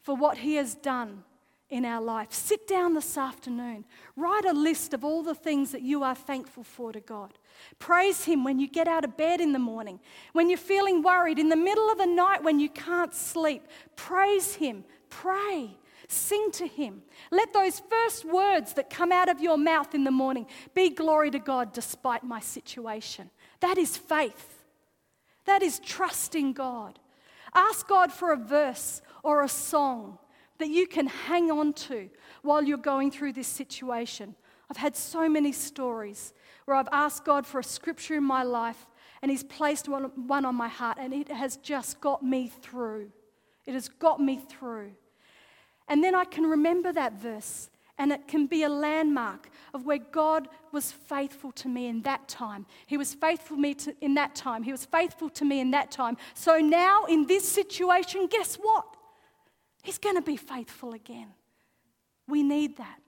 for 0.00 0.14
what 0.14 0.38
He 0.38 0.54
has 0.54 0.76
done 0.76 1.24
in 1.72 1.86
our 1.86 2.02
life. 2.02 2.30
Sit 2.32 2.68
down 2.68 2.92
this 2.92 3.16
afternoon, 3.16 3.86
write 4.14 4.44
a 4.44 4.52
list 4.52 4.92
of 4.92 5.04
all 5.04 5.22
the 5.22 5.34
things 5.34 5.72
that 5.72 5.80
you 5.80 6.04
are 6.04 6.14
thankful 6.14 6.62
for 6.62 6.92
to 6.92 7.00
God. 7.00 7.32
Praise 7.78 8.24
Him 8.24 8.44
when 8.44 8.58
you 8.58 8.68
get 8.68 8.86
out 8.86 9.04
of 9.04 9.16
bed 9.16 9.40
in 9.40 9.52
the 9.52 9.58
morning, 9.58 9.98
when 10.34 10.50
you're 10.50 10.58
feeling 10.58 11.02
worried, 11.02 11.38
in 11.38 11.48
the 11.48 11.56
middle 11.56 11.90
of 11.90 11.96
the 11.96 12.06
night 12.06 12.44
when 12.44 12.60
you 12.60 12.68
can't 12.68 13.14
sleep. 13.14 13.66
Praise 13.96 14.54
Him, 14.54 14.84
pray. 15.08 15.76
Sing 16.08 16.50
to 16.52 16.66
him. 16.66 17.02
Let 17.30 17.54
those 17.54 17.80
first 17.80 18.26
words 18.26 18.74
that 18.74 18.90
come 18.90 19.12
out 19.12 19.30
of 19.30 19.40
your 19.40 19.56
mouth 19.56 19.94
in 19.94 20.04
the 20.04 20.10
morning 20.10 20.46
be 20.74 20.90
glory 20.90 21.30
to 21.30 21.38
God 21.38 21.72
despite 21.72 22.22
my 22.22 22.40
situation. 22.40 23.30
That 23.60 23.78
is 23.78 23.96
faith. 23.96 24.62
That 25.46 25.62
is 25.62 25.78
trusting 25.78 26.52
God. 26.52 26.98
Ask 27.54 27.88
God 27.88 28.12
for 28.12 28.30
a 28.30 28.36
verse 28.36 29.00
or 29.22 29.42
a 29.42 29.48
song 29.48 30.18
that 30.62 30.70
you 30.70 30.86
can 30.86 31.08
hang 31.08 31.50
on 31.50 31.72
to 31.72 32.08
while 32.42 32.62
you're 32.62 32.78
going 32.78 33.10
through 33.10 33.32
this 33.32 33.48
situation. 33.48 34.36
I've 34.70 34.76
had 34.76 34.96
so 34.96 35.28
many 35.28 35.50
stories 35.50 36.32
where 36.66 36.76
I've 36.76 36.88
asked 36.92 37.24
God 37.24 37.44
for 37.44 37.58
a 37.58 37.64
scripture 37.64 38.14
in 38.14 38.22
my 38.22 38.44
life 38.44 38.86
and 39.20 39.30
He's 39.30 39.42
placed 39.42 39.88
one, 39.88 40.04
one 40.28 40.44
on 40.44 40.54
my 40.54 40.68
heart 40.68 40.98
and 41.00 41.12
it 41.12 41.28
has 41.28 41.56
just 41.56 42.00
got 42.00 42.22
me 42.22 42.50
through. 42.62 43.10
It 43.66 43.74
has 43.74 43.88
got 43.88 44.20
me 44.20 44.38
through. 44.38 44.92
And 45.88 46.02
then 46.02 46.14
I 46.14 46.24
can 46.24 46.44
remember 46.44 46.92
that 46.92 47.14
verse 47.14 47.68
and 47.98 48.12
it 48.12 48.28
can 48.28 48.46
be 48.46 48.62
a 48.62 48.68
landmark 48.68 49.50
of 49.74 49.84
where 49.84 49.98
God 49.98 50.48
was 50.70 50.92
faithful 50.92 51.50
to 51.52 51.68
me 51.68 51.88
in 51.88 52.02
that 52.02 52.28
time. 52.28 52.66
He 52.86 52.96
was 52.96 53.14
faithful 53.14 53.56
to 53.56 53.60
me 53.60 53.76
in 54.00 54.14
that 54.14 54.36
time. 54.36 54.62
He 54.62 54.72
was 54.72 54.84
faithful 54.84 55.28
to 55.30 55.44
me 55.44 55.60
in 55.60 55.72
that 55.72 55.90
time. 55.90 56.16
So 56.34 56.58
now 56.58 57.04
in 57.06 57.26
this 57.26 57.48
situation, 57.48 58.28
guess 58.28 58.56
what? 58.56 58.91
He's 59.82 59.98
going 59.98 60.16
to 60.16 60.22
be 60.22 60.36
faithful 60.36 60.92
again. 60.94 61.28
We 62.28 62.42
need 62.42 62.76
that. 62.78 63.00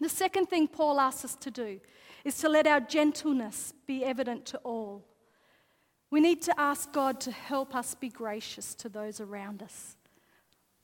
The 0.00 0.08
second 0.08 0.46
thing 0.46 0.68
Paul 0.68 1.00
asks 1.00 1.24
us 1.24 1.36
to 1.36 1.50
do 1.50 1.80
is 2.24 2.38
to 2.38 2.48
let 2.48 2.66
our 2.66 2.80
gentleness 2.80 3.74
be 3.86 4.04
evident 4.04 4.46
to 4.46 4.58
all. 4.58 5.04
We 6.10 6.20
need 6.20 6.42
to 6.42 6.58
ask 6.58 6.92
God 6.92 7.20
to 7.22 7.30
help 7.30 7.74
us 7.74 7.94
be 7.94 8.08
gracious 8.08 8.74
to 8.76 8.88
those 8.88 9.20
around 9.20 9.62
us. 9.62 9.96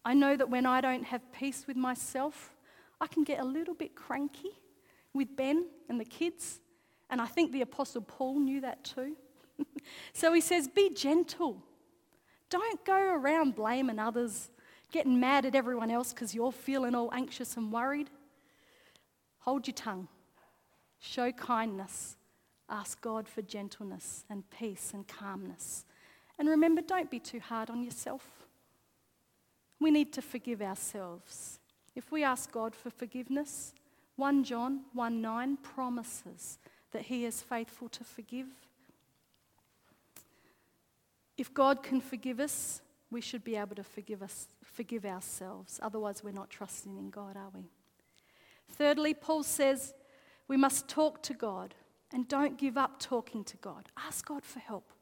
I 0.04 0.14
know 0.14 0.36
that 0.36 0.50
when 0.50 0.66
I 0.66 0.80
don't 0.80 1.04
have 1.04 1.32
peace 1.32 1.66
with 1.66 1.76
myself, 1.76 2.54
I 3.00 3.06
can 3.06 3.24
get 3.24 3.40
a 3.40 3.44
little 3.44 3.74
bit 3.74 3.96
cranky 3.96 4.50
with 5.12 5.34
Ben 5.36 5.66
and 5.88 5.98
the 5.98 6.04
kids. 6.04 6.60
And 7.10 7.20
I 7.20 7.26
think 7.26 7.52
the 7.52 7.62
Apostle 7.62 8.02
Paul 8.02 8.38
knew 8.38 8.60
that 8.60 8.84
too. 8.84 9.16
so 10.12 10.32
he 10.32 10.40
says, 10.40 10.68
Be 10.68 10.90
gentle. 10.90 11.62
Don't 12.48 12.84
go 12.84 13.14
around 13.14 13.56
blaming 13.56 13.98
others 13.98 14.50
getting 14.92 15.20
mad 15.20 15.46
at 15.46 15.54
everyone 15.54 15.90
else 15.90 16.12
because 16.12 16.34
you're 16.34 16.52
feeling 16.52 16.94
all 16.94 17.10
anxious 17.12 17.56
and 17.56 17.72
worried. 17.72 18.10
Hold 19.40 19.66
your 19.66 19.74
tongue. 19.74 20.08
Show 20.98 21.32
kindness. 21.32 22.16
Ask 22.68 23.00
God 23.00 23.28
for 23.28 23.42
gentleness 23.42 24.24
and 24.28 24.48
peace 24.50 24.92
and 24.92 25.06
calmness. 25.06 25.84
And 26.38 26.48
remember, 26.48 26.82
don't 26.82 27.10
be 27.10 27.20
too 27.20 27.40
hard 27.40 27.70
on 27.70 27.82
yourself. 27.82 28.46
We 29.78 29.90
need 29.90 30.12
to 30.14 30.22
forgive 30.22 30.62
ourselves. 30.62 31.60
If 31.94 32.10
we 32.10 32.24
ask 32.24 32.50
God 32.50 32.74
for 32.74 32.90
forgiveness, 32.90 33.72
1 34.16 34.44
John 34.44 34.80
1 34.94 35.20
9 35.20 35.56
promises 35.58 36.58
that 36.92 37.02
He 37.02 37.24
is 37.24 37.42
faithful 37.42 37.88
to 37.90 38.04
forgive. 38.04 38.46
If 41.36 41.52
God 41.52 41.82
can 41.82 42.00
forgive 42.00 42.40
us, 42.40 42.80
we 43.10 43.20
should 43.20 43.44
be 43.44 43.56
able 43.56 43.76
to 43.76 43.84
forgive, 43.84 44.22
us, 44.22 44.48
forgive 44.76 45.06
ourselves. 45.06 45.80
Otherwise, 45.82 46.22
we're 46.22 46.32
not 46.32 46.50
trusting 46.50 46.96
in 46.98 47.08
God, 47.08 47.36
are 47.36 47.50
we? 47.54 47.70
Thirdly, 48.68 49.14
Paul 49.14 49.42
says 49.42 49.94
we 50.48 50.56
must 50.56 50.86
talk 50.86 51.22
to 51.24 51.34
God 51.34 51.74
and 52.12 52.28
don't 52.28 52.58
give 52.58 52.76
up 52.76 53.00
talking 53.00 53.42
to 53.44 53.56
God. 53.56 53.88
Ask 53.96 54.26
God 54.26 54.44
for 54.44 54.60
help. 54.60 54.92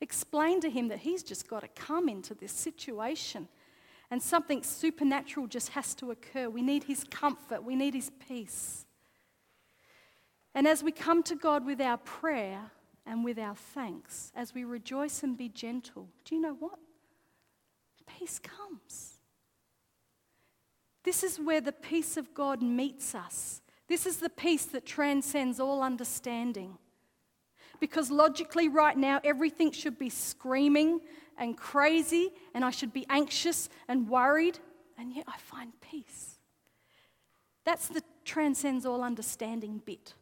Explain 0.00 0.60
to 0.60 0.70
Him 0.70 0.88
that 0.88 0.98
He's 0.98 1.22
just 1.22 1.48
got 1.48 1.60
to 1.60 1.68
come 1.68 2.08
into 2.08 2.34
this 2.34 2.52
situation 2.52 3.48
and 4.10 4.22
something 4.22 4.62
supernatural 4.62 5.46
just 5.46 5.70
has 5.70 5.94
to 5.96 6.10
occur. 6.10 6.48
We 6.50 6.62
need 6.62 6.84
His 6.84 7.04
comfort, 7.04 7.64
we 7.64 7.74
need 7.74 7.94
His 7.94 8.10
peace. 8.28 8.84
And 10.54 10.68
as 10.68 10.84
we 10.84 10.92
come 10.92 11.22
to 11.24 11.34
God 11.34 11.64
with 11.66 11.80
our 11.80 11.96
prayer 11.96 12.70
and 13.06 13.24
with 13.24 13.38
our 13.38 13.56
thanks, 13.56 14.30
as 14.36 14.54
we 14.54 14.64
rejoice 14.64 15.22
and 15.22 15.36
be 15.36 15.48
gentle, 15.48 16.08
do 16.24 16.34
you 16.34 16.40
know 16.40 16.54
what? 16.54 16.78
Peace 18.06 18.38
comes. 18.38 19.13
This 21.04 21.22
is 21.22 21.38
where 21.38 21.60
the 21.60 21.72
peace 21.72 22.16
of 22.16 22.34
God 22.34 22.62
meets 22.62 23.14
us. 23.14 23.60
This 23.88 24.06
is 24.06 24.16
the 24.16 24.30
peace 24.30 24.64
that 24.66 24.86
transcends 24.86 25.60
all 25.60 25.82
understanding. 25.82 26.78
Because 27.78 28.10
logically, 28.10 28.68
right 28.68 28.96
now, 28.96 29.20
everything 29.22 29.70
should 29.70 29.98
be 29.98 30.08
screaming 30.08 31.00
and 31.36 31.56
crazy, 31.56 32.32
and 32.54 32.64
I 32.64 32.70
should 32.70 32.92
be 32.92 33.04
anxious 33.10 33.68
and 33.86 34.08
worried, 34.08 34.58
and 34.96 35.12
yet 35.12 35.26
I 35.28 35.36
find 35.36 35.72
peace. 35.80 36.38
That's 37.64 37.88
the 37.88 38.02
transcends 38.24 38.86
all 38.86 39.02
understanding 39.02 39.82
bit. 39.84 40.14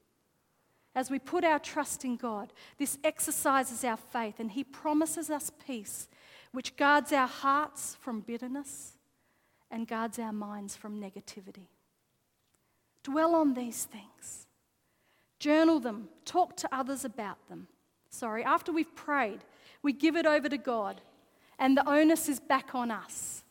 As 0.94 1.10
we 1.10 1.18
put 1.18 1.44
our 1.44 1.58
trust 1.58 2.04
in 2.04 2.16
God, 2.16 2.52
this 2.78 2.98
exercises 3.04 3.84
our 3.84 3.96
faith, 3.96 4.40
and 4.40 4.50
He 4.50 4.64
promises 4.64 5.30
us 5.30 5.52
peace, 5.64 6.08
which 6.50 6.76
guards 6.76 7.12
our 7.12 7.28
hearts 7.28 7.96
from 8.00 8.20
bitterness 8.20 8.94
and 9.72 9.88
guards 9.88 10.18
our 10.18 10.32
minds 10.32 10.76
from 10.76 11.00
negativity. 11.00 11.66
Dwell 13.02 13.34
on 13.34 13.54
these 13.54 13.84
things, 13.84 14.46
journal 15.40 15.80
them, 15.80 16.08
talk 16.24 16.56
to 16.58 16.68
others 16.72 17.04
about 17.04 17.48
them. 17.48 17.66
Sorry, 18.10 18.44
after 18.44 18.70
we've 18.70 18.94
prayed, 18.94 19.40
we 19.82 19.92
give 19.92 20.14
it 20.14 20.26
over 20.26 20.48
to 20.48 20.58
God, 20.58 21.00
and 21.58 21.76
the 21.76 21.88
onus 21.88 22.28
is 22.28 22.38
back 22.38 22.74
on 22.74 22.90
us. 22.90 23.42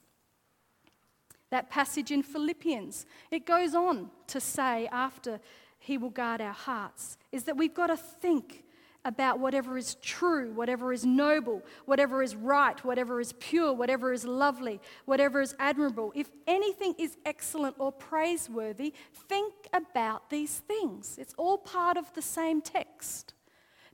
That 1.49 1.69
passage 1.69 2.11
in 2.11 2.23
Philippians, 2.23 3.05
it 3.29 3.45
goes 3.45 3.75
on 3.75 4.09
to 4.27 4.39
say, 4.39 4.87
after 4.91 5.41
He 5.79 5.97
will 5.97 6.11
guard 6.11 6.39
our 6.39 6.53
hearts, 6.53 7.17
is 7.31 7.43
that 7.43 7.57
we've 7.57 7.73
got 7.73 7.87
to 7.87 7.97
think 7.97 8.63
about 9.03 9.39
whatever 9.39 9.77
is 9.77 9.95
true, 9.95 10.51
whatever 10.51 10.93
is 10.93 11.05
noble, 11.05 11.63
whatever 11.85 12.21
is 12.21 12.35
right, 12.35 12.83
whatever 12.83 13.19
is 13.19 13.33
pure, 13.33 13.73
whatever 13.73 14.13
is 14.13 14.25
lovely, 14.25 14.79
whatever 15.05 15.41
is 15.41 15.55
admirable. 15.59 16.11
If 16.15 16.29
anything 16.47 16.93
is 16.97 17.17
excellent 17.25 17.75
or 17.79 17.91
praiseworthy, 17.91 18.93
think 19.27 19.53
about 19.73 20.29
these 20.29 20.59
things. 20.59 21.17
It's 21.17 21.33
all 21.37 21.57
part 21.57 21.97
of 21.97 22.13
the 22.13 22.21
same 22.21 22.61
text 22.61 23.33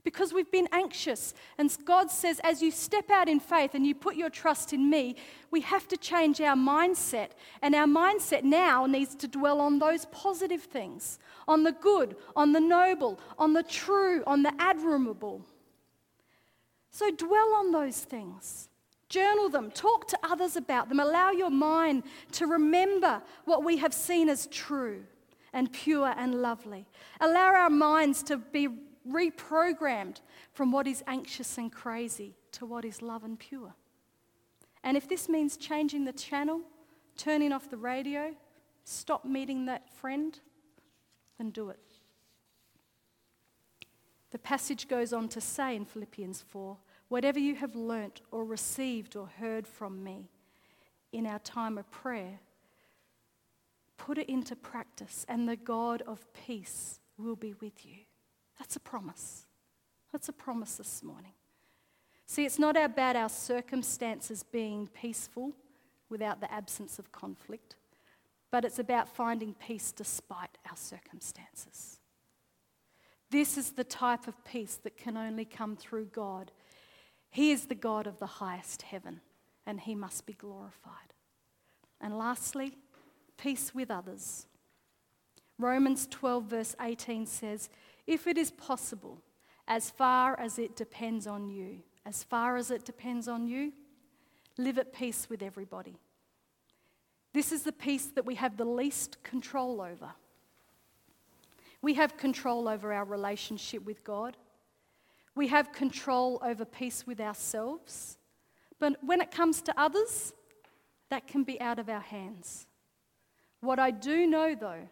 because 0.08 0.32
we've 0.32 0.50
been 0.50 0.70
anxious. 0.72 1.34
And 1.58 1.70
God 1.84 2.10
says, 2.10 2.40
as 2.42 2.62
you 2.62 2.70
step 2.70 3.10
out 3.10 3.28
in 3.28 3.40
faith 3.40 3.74
and 3.74 3.86
you 3.86 3.94
put 3.94 4.16
your 4.16 4.30
trust 4.30 4.72
in 4.72 4.88
me, 4.88 5.16
we 5.50 5.60
have 5.60 5.86
to 5.88 5.98
change 5.98 6.40
our 6.40 6.56
mindset. 6.56 7.32
And 7.60 7.74
our 7.74 7.84
mindset 7.84 8.42
now 8.42 8.86
needs 8.86 9.14
to 9.16 9.28
dwell 9.28 9.60
on 9.60 9.78
those 9.78 10.06
positive 10.06 10.62
things 10.62 11.18
on 11.46 11.62
the 11.62 11.72
good, 11.72 12.16
on 12.34 12.52
the 12.52 12.60
noble, 12.60 13.20
on 13.38 13.52
the 13.52 13.62
true, 13.62 14.24
on 14.26 14.42
the 14.42 14.54
admirable. 14.58 15.44
So 16.90 17.10
dwell 17.10 17.52
on 17.56 17.70
those 17.70 18.00
things. 18.00 18.70
Journal 19.10 19.50
them, 19.50 19.70
talk 19.70 20.08
to 20.08 20.18
others 20.22 20.56
about 20.56 20.88
them, 20.88 21.00
allow 21.00 21.32
your 21.32 21.50
mind 21.50 22.04
to 22.32 22.46
remember 22.46 23.20
what 23.44 23.62
we 23.62 23.76
have 23.76 23.92
seen 23.92 24.30
as 24.30 24.46
true 24.46 25.04
and 25.52 25.70
pure 25.70 26.14
and 26.16 26.40
lovely. 26.40 26.86
Allow 27.20 27.54
our 27.54 27.70
minds 27.70 28.22
to 28.24 28.38
be 28.38 28.68
reprogrammed 29.08 30.20
from 30.52 30.72
what 30.72 30.86
is 30.86 31.02
anxious 31.06 31.58
and 31.58 31.72
crazy 31.72 32.36
to 32.52 32.66
what 32.66 32.84
is 32.84 33.02
love 33.02 33.24
and 33.24 33.38
pure. 33.38 33.74
And 34.84 34.96
if 34.96 35.08
this 35.08 35.28
means 35.28 35.56
changing 35.56 36.04
the 36.04 36.12
channel, 36.12 36.60
turning 37.16 37.52
off 37.52 37.70
the 37.70 37.76
radio, 37.76 38.34
stop 38.84 39.24
meeting 39.24 39.66
that 39.66 39.90
friend, 39.92 40.38
then 41.36 41.50
do 41.50 41.70
it. 41.70 41.80
The 44.30 44.38
passage 44.38 44.88
goes 44.88 45.12
on 45.12 45.28
to 45.30 45.40
say 45.40 45.74
in 45.74 45.84
Philippians 45.84 46.42
4 46.42 46.76
whatever 47.08 47.38
you 47.38 47.54
have 47.54 47.74
learnt 47.74 48.20
or 48.30 48.44
received 48.44 49.16
or 49.16 49.26
heard 49.26 49.66
from 49.66 50.04
me 50.04 50.30
in 51.12 51.26
our 51.26 51.38
time 51.38 51.78
of 51.78 51.90
prayer, 51.90 52.40
put 53.96 54.18
it 54.18 54.28
into 54.28 54.54
practice, 54.54 55.24
and 55.28 55.48
the 55.48 55.56
God 55.56 56.02
of 56.06 56.32
peace 56.34 57.00
will 57.16 57.36
be 57.36 57.54
with 57.60 57.84
you. 57.86 57.96
That's 58.58 58.76
a 58.76 58.80
promise. 58.80 59.46
That's 60.12 60.28
a 60.28 60.32
promise 60.32 60.76
this 60.76 61.02
morning. 61.02 61.32
See, 62.26 62.44
it's 62.44 62.58
not 62.58 62.76
about 62.76 63.16
our 63.16 63.28
circumstances 63.28 64.42
being 64.42 64.88
peaceful 64.88 65.52
without 66.10 66.40
the 66.40 66.52
absence 66.52 66.98
of 66.98 67.12
conflict, 67.12 67.76
but 68.50 68.64
it's 68.64 68.78
about 68.78 69.08
finding 69.08 69.54
peace 69.54 69.92
despite 69.92 70.58
our 70.68 70.76
circumstances. 70.76 71.98
This 73.30 73.58
is 73.58 73.72
the 73.72 73.84
type 73.84 74.26
of 74.26 74.44
peace 74.44 74.76
that 74.82 74.96
can 74.96 75.16
only 75.16 75.44
come 75.44 75.76
through 75.76 76.06
God. 76.06 76.50
He 77.30 77.50
is 77.50 77.66
the 77.66 77.74
God 77.74 78.06
of 78.06 78.18
the 78.18 78.26
highest 78.26 78.82
heaven, 78.82 79.20
and 79.66 79.80
He 79.80 79.94
must 79.94 80.26
be 80.26 80.32
glorified. 80.32 81.12
And 82.00 82.16
lastly, 82.16 82.74
peace 83.36 83.74
with 83.74 83.90
others. 83.90 84.46
Romans 85.58 86.06
12, 86.10 86.44
verse 86.44 86.76
18 86.80 87.26
says, 87.26 87.68
if 88.08 88.26
it 88.26 88.38
is 88.38 88.50
possible, 88.50 89.22
as 89.68 89.90
far 89.90 90.40
as 90.40 90.58
it 90.58 90.74
depends 90.74 91.26
on 91.26 91.50
you, 91.50 91.80
as 92.06 92.24
far 92.24 92.56
as 92.56 92.70
it 92.70 92.86
depends 92.86 93.28
on 93.28 93.46
you, 93.46 93.70
live 94.56 94.78
at 94.78 94.94
peace 94.94 95.28
with 95.28 95.42
everybody. 95.42 95.94
This 97.34 97.52
is 97.52 97.64
the 97.64 97.72
peace 97.72 98.06
that 98.06 98.24
we 98.24 98.36
have 98.36 98.56
the 98.56 98.64
least 98.64 99.22
control 99.22 99.82
over. 99.82 100.12
We 101.82 101.94
have 101.94 102.16
control 102.16 102.66
over 102.66 102.94
our 102.94 103.04
relationship 103.04 103.84
with 103.84 104.02
God. 104.02 104.38
We 105.36 105.48
have 105.48 105.72
control 105.72 106.40
over 106.42 106.64
peace 106.64 107.06
with 107.06 107.20
ourselves. 107.20 108.16
But 108.80 108.96
when 109.04 109.20
it 109.20 109.30
comes 109.30 109.60
to 109.62 109.78
others, 109.78 110.32
that 111.10 111.26
can 111.26 111.44
be 111.44 111.60
out 111.60 111.78
of 111.78 111.90
our 111.90 112.00
hands. 112.00 112.66
What 113.60 113.78
I 113.78 113.90
do 113.90 114.26
know, 114.26 114.54
though, 114.54 114.88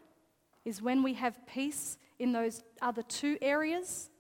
is 0.66 0.82
when 0.82 1.02
we 1.04 1.14
have 1.14 1.46
peace 1.46 1.96
in 2.18 2.32
those 2.32 2.62
other 2.82 3.02
two 3.02 3.38
areas, 3.40 4.10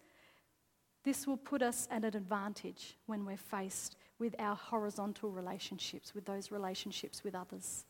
this 1.04 1.26
will 1.26 1.36
put 1.36 1.60
us 1.60 1.88
at 1.90 2.04
an 2.04 2.16
advantage 2.16 2.96
when 3.06 3.26
we're 3.26 3.36
faced 3.36 3.96
with 4.20 4.34
our 4.38 4.54
horizontal 4.54 5.30
relationships, 5.30 6.14
with 6.14 6.24
those 6.24 6.52
relationships 6.52 7.24
with 7.24 7.34
others. 7.34 7.84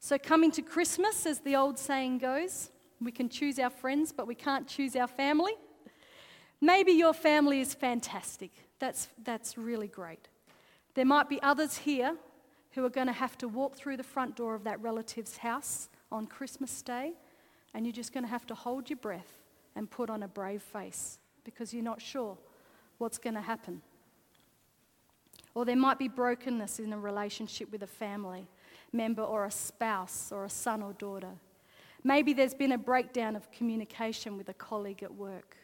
So, 0.00 0.18
coming 0.18 0.50
to 0.50 0.62
Christmas, 0.62 1.26
as 1.26 1.40
the 1.40 1.54
old 1.54 1.78
saying 1.78 2.18
goes, 2.18 2.70
we 3.00 3.12
can 3.12 3.28
choose 3.28 3.58
our 3.58 3.70
friends, 3.70 4.12
but 4.12 4.26
we 4.26 4.34
can't 4.34 4.66
choose 4.66 4.96
our 4.96 5.06
family. 5.06 5.54
Maybe 6.60 6.92
your 6.92 7.14
family 7.14 7.60
is 7.60 7.72
fantastic. 7.72 8.50
That's, 8.80 9.08
that's 9.22 9.56
really 9.56 9.88
great. 9.88 10.28
There 10.94 11.04
might 11.04 11.28
be 11.28 11.40
others 11.40 11.78
here 11.78 12.16
who 12.72 12.84
are 12.84 12.90
going 12.90 13.06
to 13.06 13.12
have 13.12 13.38
to 13.38 13.48
walk 13.48 13.76
through 13.76 13.96
the 13.96 14.02
front 14.02 14.34
door 14.34 14.54
of 14.54 14.64
that 14.64 14.80
relative's 14.82 15.38
house 15.38 15.88
on 16.10 16.26
Christmas 16.26 16.82
Day 16.82 17.14
and 17.74 17.84
you're 17.84 17.92
just 17.92 18.12
going 18.12 18.24
to 18.24 18.30
have 18.30 18.46
to 18.46 18.54
hold 18.54 18.88
your 18.88 18.98
breath 18.98 19.40
and 19.76 19.90
put 19.90 20.08
on 20.08 20.22
a 20.22 20.28
brave 20.28 20.62
face 20.62 21.18
because 21.44 21.74
you're 21.74 21.82
not 21.82 22.00
sure 22.00 22.38
what's 22.98 23.18
going 23.18 23.34
to 23.34 23.40
happen. 23.40 23.82
Or 25.54 25.64
there 25.64 25.76
might 25.76 25.98
be 25.98 26.08
brokenness 26.08 26.78
in 26.78 26.92
a 26.92 26.98
relationship 26.98 27.70
with 27.70 27.82
a 27.82 27.88
family 27.88 28.46
member 28.92 29.22
or 29.22 29.44
a 29.44 29.50
spouse 29.50 30.30
or 30.32 30.44
a 30.44 30.50
son 30.50 30.82
or 30.82 30.92
daughter. 30.94 31.32
Maybe 32.02 32.32
there's 32.32 32.54
been 32.54 32.72
a 32.72 32.78
breakdown 32.78 33.34
of 33.34 33.50
communication 33.50 34.36
with 34.36 34.48
a 34.48 34.54
colleague 34.54 35.02
at 35.02 35.14
work. 35.14 35.56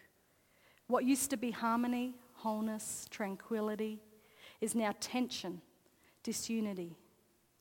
What 0.87 1.05
used 1.05 1.31
to 1.31 1.37
be 1.37 1.51
harmony, 1.51 2.15
wholeness, 2.35 3.07
tranquility 3.11 4.01
is 4.61 4.75
now 4.75 4.95
tension, 5.01 5.61
disunity, 6.23 6.97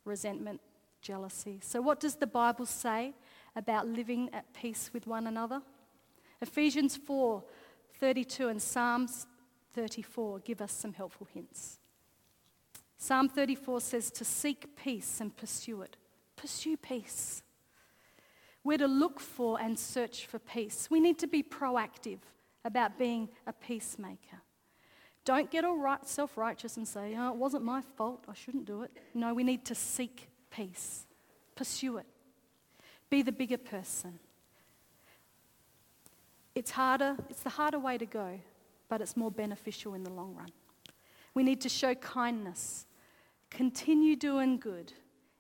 resentment, 0.06 0.62
jealousy. 1.02 1.60
So, 1.62 1.82
what 1.82 2.00
does 2.00 2.16
the 2.16 2.28
Bible 2.28 2.66
say 2.66 3.14
about 3.56 3.88
living 3.88 4.30
at 4.34 4.54
peace 4.54 4.92
with 4.94 5.08
one 5.08 5.28
another. 5.28 5.62
Ephesians 6.42 6.96
4 6.96 7.44
32 8.00 8.48
and 8.48 8.62
Psalms 8.62 9.28
34 9.74 10.40
give 10.40 10.62
us 10.62 10.72
some 10.72 10.94
helpful 10.94 11.28
hints. 11.34 11.80
Psalm 12.98 13.30
34 13.30 13.82
says 13.82 14.12
to 14.12 14.26
seek 14.26 14.76
peace 14.76 15.20
and 15.22 15.36
pursue 15.36 15.82
it. 15.82 15.98
Pursue 16.36 16.78
peace. 16.78 17.44
We're 18.64 18.78
to 18.78 18.88
look 18.88 19.20
for 19.20 19.60
and 19.60 19.80
search 19.80 20.26
for 20.26 20.40
peace. 20.40 20.88
We 20.90 21.00
need 21.00 21.18
to 21.20 21.28
be 21.28 21.42
proactive 21.42 22.20
about 22.66 22.98
being 22.98 23.30
a 23.48 23.54
peacemaker. 23.54 24.42
Don't 25.26 25.50
get 25.52 25.64
all 25.64 25.78
right, 25.78 26.06
self 26.08 26.38
righteous 26.38 26.78
and 26.78 26.88
say, 26.88 27.16
oh, 27.18 27.30
it 27.30 27.36
wasn't 27.36 27.64
my 27.64 27.82
fault, 27.82 28.26
I 28.28 28.34
shouldn't 28.34 28.66
do 28.66 28.84
it. 28.84 28.92
No, 29.14 29.34
we 29.34 29.44
need 29.44 29.66
to 29.66 29.76
seek 29.76 30.28
peace, 30.50 31.06
pursue 31.56 31.98
it. 31.98 32.06
Be 33.10 33.22
the 33.22 33.32
bigger 33.32 33.58
person. 33.58 34.20
It's 36.56 36.72
harder, 36.72 37.16
it's 37.30 37.42
the 37.42 37.50
harder 37.50 37.80
way 37.80 37.98
to 37.98 38.06
go, 38.06 38.40
but 38.90 39.02
it's 39.02 39.16
more 39.16 39.32
beneficial 39.32 39.94
in 39.94 40.04
the 40.04 40.10
long 40.10 40.36
run. 40.36 40.52
We 41.34 41.44
need 41.44 41.62
to 41.62 41.70
show 41.70 41.96
kindness, 41.96 42.86
continue 43.50 44.16
doing 44.16 44.58
good, 44.58 44.94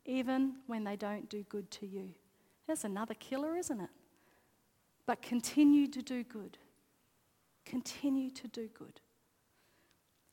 even 0.05 0.55
when 0.67 0.83
they 0.83 0.95
don't 0.95 1.29
do 1.29 1.43
good 1.49 1.69
to 1.71 1.85
you. 1.87 2.09
There's 2.67 2.85
another 2.85 3.15
killer, 3.15 3.55
isn't 3.57 3.81
it? 3.81 3.89
But 5.05 5.21
continue 5.21 5.87
to 5.87 6.01
do 6.01 6.23
good. 6.23 6.57
Continue 7.65 8.29
to 8.31 8.47
do 8.47 8.69
good. 8.77 9.01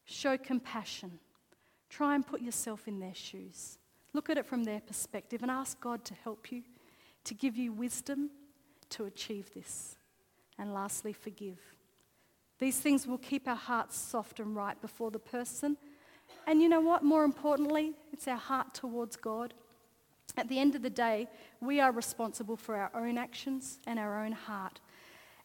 Show 0.05 0.37
compassion. 0.37 1.19
Try 1.89 2.15
and 2.15 2.27
put 2.27 2.41
yourself 2.41 2.87
in 2.87 3.01
their 3.01 3.15
shoes. 3.15 3.79
Look 4.13 4.31
at 4.31 4.39
it 4.39 4.47
from 4.47 4.65
their 4.65 4.81
perspective 4.81 5.43
and 5.43 5.51
ask 5.51 5.81
God 5.81 6.05
to 6.05 6.15
help 6.15 6.53
you, 6.53 6.63
to 7.27 7.35
give 7.35 7.57
you 7.57 7.73
wisdom 7.73 8.31
to 8.91 9.05
achieve 9.05 9.53
this. 9.55 9.99
And 10.59 10.73
lastly, 10.73 11.13
forgive. 11.13 11.59
These 12.59 12.81
things 12.81 13.07
will 13.07 13.19
keep 13.19 13.47
our 13.47 13.57
hearts 13.57 13.99
soft 13.99 14.41
and 14.41 14.57
right 14.57 14.81
before 14.81 15.11
the 15.11 15.19
person. 15.19 15.77
And 16.47 16.63
you 16.63 16.69
know 16.69 16.81
what? 16.81 17.03
More 17.03 17.25
importantly, 17.25 17.93
it's 18.13 18.27
our 18.27 18.39
heart 18.39 18.73
towards 18.75 19.17
God. 19.17 19.53
At 20.37 20.49
the 20.49 20.59
end 20.59 20.75
of 20.75 20.83
the 20.83 20.91
day, 20.91 21.29
we 21.61 21.81
are 21.81 21.93
responsible 21.93 22.57
for 22.57 22.77
our 22.77 22.91
own 22.95 23.19
actions 23.19 23.79
and 23.87 23.99
our 23.99 24.25
own 24.25 24.33
heart. 24.33 24.81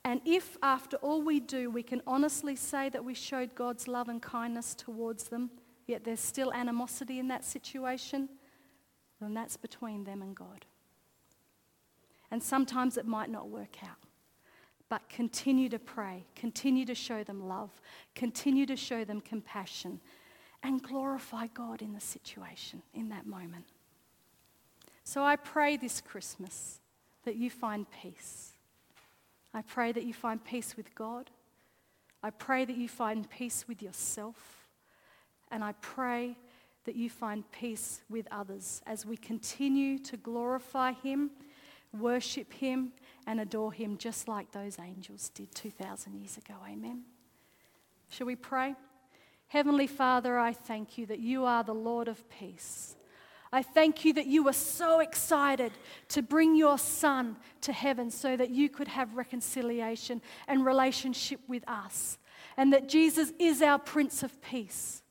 And 0.03 0.21
if 0.25 0.57
after 0.63 0.97
all 0.97 1.21
we 1.21 1.39
do, 1.39 1.69
we 1.69 1.83
can 1.83 2.01
honestly 2.07 2.55
say 2.55 2.89
that 2.89 3.03
we 3.03 3.13
showed 3.13 3.53
God's 3.55 3.87
love 3.87 4.09
and 4.09 4.21
kindness 4.21 4.73
towards 4.73 5.25
them, 5.25 5.51
yet 5.87 6.03
there's 6.03 6.19
still 6.19 6.51
animosity 6.53 7.19
in 7.19 7.27
that 7.27 7.45
situation, 7.45 8.29
then 9.19 9.33
that's 9.33 9.57
between 9.57 10.03
them 10.03 10.21
and 10.21 10.35
God. 10.35 10.65
And 12.31 12.41
sometimes 12.41 12.97
it 12.97 13.05
might 13.05 13.29
not 13.29 13.49
work 13.49 13.83
out. 13.83 13.97
But 14.89 15.07
continue 15.09 15.69
to 15.69 15.79
pray, 15.79 16.25
continue 16.35 16.85
to 16.85 16.95
show 16.95 17.23
them 17.23 17.47
love, 17.47 17.69
continue 18.15 18.65
to 18.65 18.75
show 18.75 19.03
them 19.03 19.21
compassion, 19.21 20.01
and 20.63 20.81
glorify 20.81 21.47
God 21.47 21.81
in 21.81 21.93
the 21.93 21.99
situation, 21.99 22.81
in 22.93 23.09
that 23.09 23.25
moment. 23.25 23.65
So 25.03 25.23
I 25.23 25.35
pray 25.35 25.77
this 25.77 26.01
Christmas 26.01 26.79
that 27.23 27.35
you 27.35 27.49
find 27.49 27.85
peace. 27.89 28.53
I 29.53 29.61
pray 29.61 29.91
that 29.91 30.03
you 30.03 30.13
find 30.13 30.43
peace 30.43 30.77
with 30.77 30.93
God. 30.95 31.29
I 32.23 32.29
pray 32.29 32.65
that 32.65 32.77
you 32.77 32.87
find 32.87 33.29
peace 33.29 33.65
with 33.67 33.81
yourself. 33.81 34.67
And 35.51 35.63
I 35.63 35.73
pray 35.81 36.37
that 36.85 36.95
you 36.95 37.09
find 37.09 37.49
peace 37.51 38.01
with 38.09 38.27
others 38.31 38.81
as 38.85 39.05
we 39.05 39.17
continue 39.17 39.99
to 39.99 40.17
glorify 40.17 40.93
Him, 40.93 41.31
worship 41.97 42.53
Him, 42.53 42.93
and 43.27 43.39
adore 43.39 43.71
Him 43.71 43.97
just 43.97 44.27
like 44.27 44.51
those 44.51 44.79
angels 44.79 45.29
did 45.29 45.53
2,000 45.53 46.15
years 46.15 46.37
ago. 46.37 46.55
Amen. 46.67 47.03
Shall 48.09 48.27
we 48.27 48.35
pray? 48.35 48.75
Heavenly 49.47 49.87
Father, 49.87 50.39
I 50.39 50.53
thank 50.53 50.97
you 50.97 51.05
that 51.07 51.19
you 51.19 51.45
are 51.45 51.63
the 51.63 51.73
Lord 51.73 52.07
of 52.07 52.29
peace. 52.29 52.95
I 53.53 53.61
thank 53.63 54.05
you 54.05 54.13
that 54.13 54.27
you 54.27 54.43
were 54.43 54.53
so 54.53 55.01
excited 55.01 55.73
to 56.09 56.21
bring 56.21 56.55
your 56.55 56.77
son 56.77 57.35
to 57.61 57.73
heaven 57.73 58.09
so 58.09 58.37
that 58.37 58.49
you 58.49 58.69
could 58.69 58.87
have 58.87 59.15
reconciliation 59.17 60.21
and 60.47 60.65
relationship 60.65 61.41
with 61.49 61.67
us, 61.67 62.17
and 62.55 62.71
that 62.71 62.87
Jesus 62.87 63.33
is 63.39 63.61
our 63.61 63.77
Prince 63.77 64.23
of 64.23 64.41
Peace. 64.41 65.03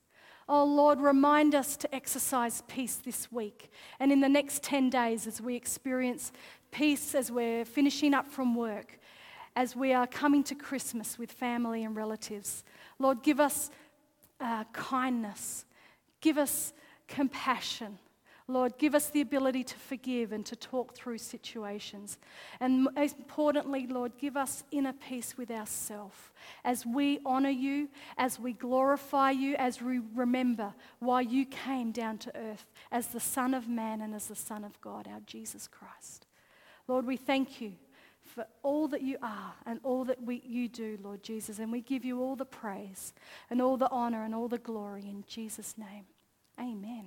Oh 0.49 0.64
Lord, 0.64 1.01
remind 1.01 1.55
us 1.55 1.77
to 1.77 1.95
exercise 1.95 2.64
peace 2.66 2.97
this 2.97 3.31
week 3.31 3.71
and 4.01 4.11
in 4.11 4.21
the 4.21 4.29
next 4.29 4.64
10 4.64 4.90
days 4.90 5.29
as 5.29 5.40
we 5.40 5.55
experience 5.55 6.33
peace 6.71 7.15
as 7.15 7.31
we're 7.31 7.65
finishing 7.65 8.15
up 8.15 8.29
from 8.29 8.55
work, 8.55 8.99
as 9.57 9.75
we 9.75 9.93
are 9.93 10.07
coming 10.07 10.43
to 10.45 10.55
Christmas 10.55 11.19
with 11.19 11.31
family 11.31 11.85
and 11.85 11.97
relatives. 11.97 12.65
Lord, 12.99 13.23
give 13.23 13.41
us 13.41 13.71
uh, 14.41 14.65
kindness, 14.73 15.65
give 16.21 16.39
us 16.39 16.73
compassion. 17.09 17.99
Lord, 18.51 18.79
give 18.79 18.97
us 18.97 19.11
the 19.11 19.21
ability 19.21 19.63
to 19.63 19.77
forgive 19.77 20.33
and 20.33 20.45
to 20.47 20.57
talk 20.57 20.93
through 20.93 21.19
situations. 21.19 22.19
And 22.59 22.89
importantly, 22.97 23.87
Lord, 23.87 24.13
give 24.19 24.37
us 24.37 24.65
inner 24.73 24.93
peace 24.93 25.37
with 25.39 25.53
ourselves 25.53 26.17
as 26.65 26.85
we 26.85 27.21
honor 27.25 27.51
you, 27.51 27.89
as 28.19 28.41
we 28.41 28.53
glorify 28.53 29.31
you, 29.31 29.55
as 29.55 29.81
we 29.81 30.01
remember 30.17 30.75
why 30.99 31.21
you 31.21 31.47
came 31.47 31.93
down 31.93 32.19
to 32.19 32.37
earth 32.37 32.67
as 32.91 33.09
the 33.09 33.21
Son 33.21 33.55
of 33.55 33.69
Man 33.69 34.01
and 34.01 34.15
as 34.15 34.27
the 34.27 34.35
Son 34.35 34.65
of 34.65 34.81
God, 34.81 35.07
our 35.07 35.21
Jesus 35.27 35.69
Christ. 35.69 36.27
Lord, 36.88 37.07
we 37.07 37.16
thank 37.16 37.61
you 37.61 37.73
for 38.23 38.47
all 38.62 38.88
that 38.88 39.03
you 39.03 39.16
are 39.23 39.55
and 39.66 39.81
all 39.83 40.05
that 40.05 40.23
we, 40.23 40.43
you 40.45 40.69
do, 40.69 40.99
Lord 41.03 41.23
Jesus. 41.23 41.59
And 41.59 41.73
we 41.73 41.81
give 41.81 42.05
you 42.05 42.21
all 42.21 42.37
the 42.37 42.45
praise 42.45 43.12
and 43.49 43.61
all 43.61 43.77
the 43.77 43.90
honor 43.90 44.25
and 44.25 44.35
all 44.35 44.49
the 44.49 44.59
glory 44.59 45.03
in 45.03 45.25
Jesus' 45.27 45.77
name. 45.77 46.05
Amen. 46.59 47.07